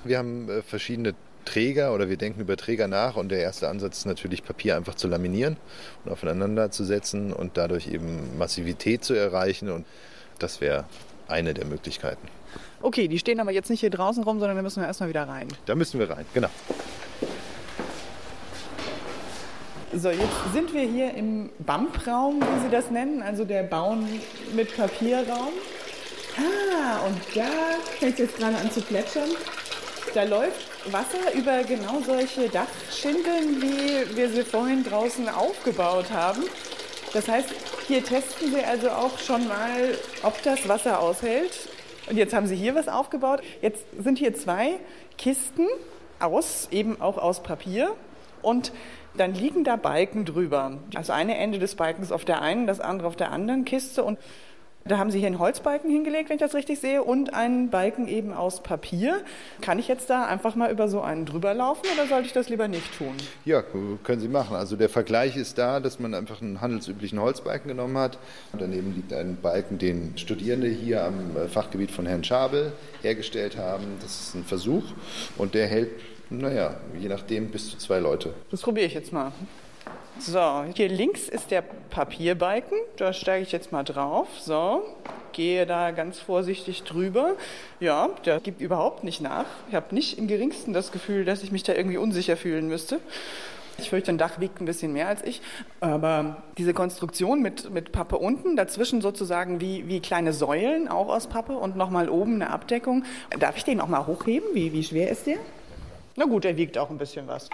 Wir 0.04 0.18
haben 0.18 0.48
äh, 0.48 0.62
verschiedene 0.62 1.14
Träger 1.44 1.94
oder 1.94 2.08
wir 2.10 2.16
denken 2.16 2.40
über 2.40 2.56
Träger 2.56 2.88
nach 2.88 3.16
und 3.16 3.30
der 3.30 3.40
erste 3.40 3.68
Ansatz 3.68 3.98
ist 3.98 4.06
natürlich 4.06 4.44
Papier 4.44 4.76
einfach 4.76 4.94
zu 4.94 5.08
laminieren 5.08 5.56
und 6.04 6.12
aufeinander 6.12 6.70
zu 6.70 6.84
setzen 6.84 7.32
und 7.32 7.56
dadurch 7.56 7.88
eben 7.88 8.36
Massivität 8.36 9.02
zu 9.02 9.14
erreichen 9.14 9.70
und 9.70 9.86
das 10.38 10.60
wäre 10.60 10.84
eine 11.26 11.54
der 11.54 11.64
Möglichkeiten. 11.64 12.28
Okay, 12.80 13.08
die 13.08 13.18
stehen 13.18 13.40
aber 13.40 13.50
jetzt 13.50 13.70
nicht 13.70 13.80
hier 13.80 13.90
draußen 13.90 14.22
rum, 14.22 14.38
sondern 14.38 14.56
da 14.56 14.62
müssen 14.62 14.82
wir 14.82 14.86
erstmal 14.86 15.08
wieder 15.08 15.26
rein. 15.26 15.48
Da 15.66 15.74
müssen 15.74 15.98
wir 15.98 16.10
rein, 16.10 16.26
genau. 16.34 16.50
So, 19.94 20.10
jetzt 20.10 20.52
sind 20.52 20.74
wir 20.74 20.82
hier 20.82 21.14
im 21.14 21.48
BAMP-Raum, 21.60 22.42
wie 22.42 22.64
Sie 22.64 22.70
das 22.70 22.90
nennen, 22.90 23.22
also 23.22 23.46
der 23.46 23.62
Bauen 23.62 24.06
mit 24.54 24.76
Papierraum. 24.76 25.48
Ah, 26.36 27.06
und 27.06 27.16
da 27.34 27.48
fängt 27.98 28.12
es 28.12 28.18
jetzt 28.18 28.36
gerade 28.36 28.56
an 28.58 28.70
zu 28.70 28.82
plätschern. 28.82 29.30
Da 30.12 30.24
läuft 30.24 30.92
Wasser 30.92 31.32
über 31.34 31.62
genau 31.62 32.00
solche 32.04 32.50
Dachschindeln, 32.50 33.62
wie 33.62 34.14
wir 34.14 34.28
sie 34.28 34.42
vorhin 34.42 34.84
draußen 34.84 35.26
aufgebaut 35.30 36.10
haben. 36.12 36.44
Das 37.14 37.26
heißt, 37.26 37.48
hier 37.86 38.04
testen 38.04 38.52
Sie 38.52 38.62
also 38.62 38.90
auch 38.90 39.18
schon 39.18 39.48
mal, 39.48 39.96
ob 40.22 40.42
das 40.42 40.68
Wasser 40.68 41.00
aushält. 41.00 41.66
Und 42.10 42.18
jetzt 42.18 42.34
haben 42.34 42.46
Sie 42.46 42.56
hier 42.56 42.74
was 42.74 42.88
aufgebaut. 42.88 43.40
Jetzt 43.62 43.86
sind 43.98 44.18
hier 44.18 44.34
zwei 44.34 44.80
Kisten 45.16 45.66
aus, 46.20 46.68
eben 46.70 47.00
auch 47.00 47.16
aus 47.16 47.42
Papier. 47.42 47.96
Und 48.42 48.72
dann 49.16 49.34
liegen 49.34 49.64
da 49.64 49.76
Balken 49.76 50.24
drüber. 50.24 50.78
Also 50.94 51.12
eine 51.12 51.36
Ende 51.36 51.58
des 51.58 51.74
Balkens 51.74 52.12
auf 52.12 52.24
der 52.24 52.42
einen, 52.42 52.66
das 52.66 52.80
andere 52.80 53.08
auf 53.08 53.16
der 53.16 53.32
anderen 53.32 53.64
Kiste. 53.64 54.04
Und 54.04 54.18
da 54.84 54.96
haben 54.96 55.10
Sie 55.10 55.18
hier 55.18 55.26
einen 55.26 55.38
Holzbalken 55.38 55.90
hingelegt, 55.90 56.30
wenn 56.30 56.36
ich 56.36 56.40
das 56.40 56.54
richtig 56.54 56.78
sehe, 56.78 57.02
und 57.02 57.34
einen 57.34 57.68
Balken 57.68 58.08
eben 58.08 58.32
aus 58.32 58.62
Papier. 58.62 59.20
Kann 59.60 59.78
ich 59.78 59.86
jetzt 59.86 60.08
da 60.08 60.24
einfach 60.24 60.54
mal 60.54 60.70
über 60.70 60.88
so 60.88 61.02
einen 61.02 61.26
drüber 61.26 61.52
laufen 61.52 61.82
oder 61.94 62.06
sollte 62.06 62.26
ich 62.26 62.32
das 62.32 62.48
lieber 62.48 62.68
nicht 62.68 62.96
tun? 62.96 63.12
Ja, 63.44 63.62
können 64.02 64.20
Sie 64.20 64.28
machen. 64.28 64.56
Also 64.56 64.76
der 64.76 64.88
Vergleich 64.88 65.36
ist 65.36 65.58
da, 65.58 65.80
dass 65.80 65.98
man 65.98 66.14
einfach 66.14 66.40
einen 66.40 66.62
handelsüblichen 66.62 67.20
Holzbalken 67.20 67.68
genommen 67.68 67.98
hat. 67.98 68.18
Daneben 68.58 68.94
liegt 68.94 69.12
ein 69.12 69.36
Balken, 69.42 69.76
den 69.76 70.16
Studierende 70.16 70.68
hier 70.68 71.04
am 71.04 71.36
Fachgebiet 71.48 71.90
von 71.90 72.06
Herrn 72.06 72.24
Schabel 72.24 72.72
hergestellt 73.02 73.58
haben. 73.58 73.84
Das 74.00 74.18
ist 74.18 74.34
ein 74.36 74.44
Versuch 74.44 74.84
und 75.36 75.54
der 75.54 75.66
hält 75.66 75.90
naja, 76.30 76.76
je 76.98 77.08
nachdem 77.08 77.50
bis 77.50 77.70
zu 77.70 77.78
zwei 77.78 77.98
Leute. 77.98 78.34
Das 78.50 78.62
probiere 78.62 78.86
ich 78.86 78.94
jetzt 78.94 79.12
mal. 79.12 79.32
So, 80.20 80.64
hier 80.74 80.88
links 80.88 81.28
ist 81.28 81.50
der 81.50 81.62
Papierbalken. 81.62 82.76
Da 82.96 83.12
steige 83.12 83.44
ich 83.44 83.52
jetzt 83.52 83.70
mal 83.70 83.84
drauf. 83.84 84.26
So, 84.40 84.82
gehe 85.32 85.64
da 85.64 85.92
ganz 85.92 86.18
vorsichtig 86.18 86.82
drüber. 86.82 87.34
Ja, 87.78 88.10
der 88.24 88.40
gibt 88.40 88.60
überhaupt 88.60 89.04
nicht 89.04 89.20
nach. 89.20 89.46
Ich 89.68 89.76
habe 89.76 89.94
nicht 89.94 90.18
im 90.18 90.26
geringsten 90.26 90.72
das 90.72 90.90
Gefühl, 90.90 91.24
dass 91.24 91.44
ich 91.44 91.52
mich 91.52 91.62
da 91.62 91.74
irgendwie 91.74 91.98
unsicher 91.98 92.36
fühlen 92.36 92.66
müsste. 92.66 92.98
Ich 93.78 93.90
fürchte, 93.90 94.10
ein 94.10 94.18
Dach 94.18 94.40
wiegt 94.40 94.60
ein 94.60 94.64
bisschen 94.64 94.92
mehr 94.92 95.06
als 95.06 95.22
ich. 95.22 95.40
Aber 95.78 96.42
diese 96.58 96.74
Konstruktion 96.74 97.40
mit, 97.40 97.70
mit 97.70 97.92
Pappe 97.92 98.18
unten, 98.18 98.56
dazwischen 98.56 99.00
sozusagen 99.00 99.60
wie, 99.60 99.86
wie 99.86 100.00
kleine 100.00 100.32
Säulen, 100.32 100.88
auch 100.88 101.08
aus 101.08 101.28
Pappe 101.28 101.52
und 101.52 101.76
nochmal 101.76 102.08
oben 102.08 102.34
eine 102.34 102.50
Abdeckung. 102.50 103.04
Darf 103.38 103.56
ich 103.56 103.64
den 103.64 103.80
auch 103.80 103.86
mal 103.86 104.08
hochheben? 104.08 104.48
Wie, 104.52 104.72
wie 104.72 104.82
schwer 104.82 105.10
ist 105.10 105.28
der? 105.28 105.38
Na 106.18 106.24
gut, 106.24 106.44
er 106.44 106.56
wiegt 106.56 106.76
auch 106.76 106.90
ein 106.90 106.98
bisschen 106.98 107.28
was. 107.28 107.48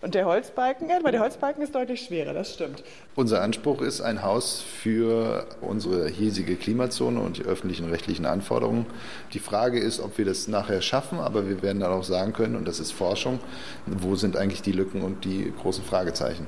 Und 0.00 0.14
der 0.14 0.24
Holzbalken, 0.24 0.88
ja, 0.88 0.96
aber 0.96 1.12
der 1.12 1.20
Holzbalken 1.20 1.62
ist 1.62 1.74
deutlich 1.74 2.00
schwerer, 2.00 2.32
das 2.32 2.54
stimmt. 2.54 2.82
Unser 3.14 3.42
Anspruch 3.42 3.82
ist 3.82 4.00
ein 4.00 4.22
Haus 4.22 4.62
für 4.62 5.44
unsere 5.60 6.08
hiesige 6.08 6.56
Klimazone 6.56 7.20
und 7.20 7.36
die 7.36 7.42
öffentlichen 7.42 7.90
rechtlichen 7.90 8.24
Anforderungen. 8.24 8.86
Die 9.34 9.38
Frage 9.38 9.78
ist, 9.78 10.00
ob 10.00 10.16
wir 10.16 10.24
das 10.24 10.48
nachher 10.48 10.80
schaffen, 10.80 11.20
aber 11.20 11.46
wir 11.46 11.60
werden 11.60 11.80
dann 11.80 11.92
auch 11.92 12.04
sagen 12.04 12.32
können, 12.32 12.56
und 12.56 12.66
das 12.66 12.80
ist 12.80 12.92
Forschung, 12.92 13.38
wo 13.84 14.16
sind 14.16 14.38
eigentlich 14.38 14.62
die 14.62 14.72
Lücken 14.72 15.02
und 15.02 15.26
die 15.26 15.52
großen 15.60 15.84
Fragezeichen. 15.84 16.46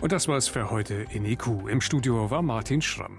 Und 0.00 0.12
das 0.12 0.26
war's 0.26 0.48
für 0.48 0.70
heute 0.70 1.04
in 1.10 1.26
IQ. 1.26 1.68
Im 1.68 1.82
Studio 1.82 2.30
war 2.30 2.40
Martin 2.40 2.80
Schramm. 2.80 3.18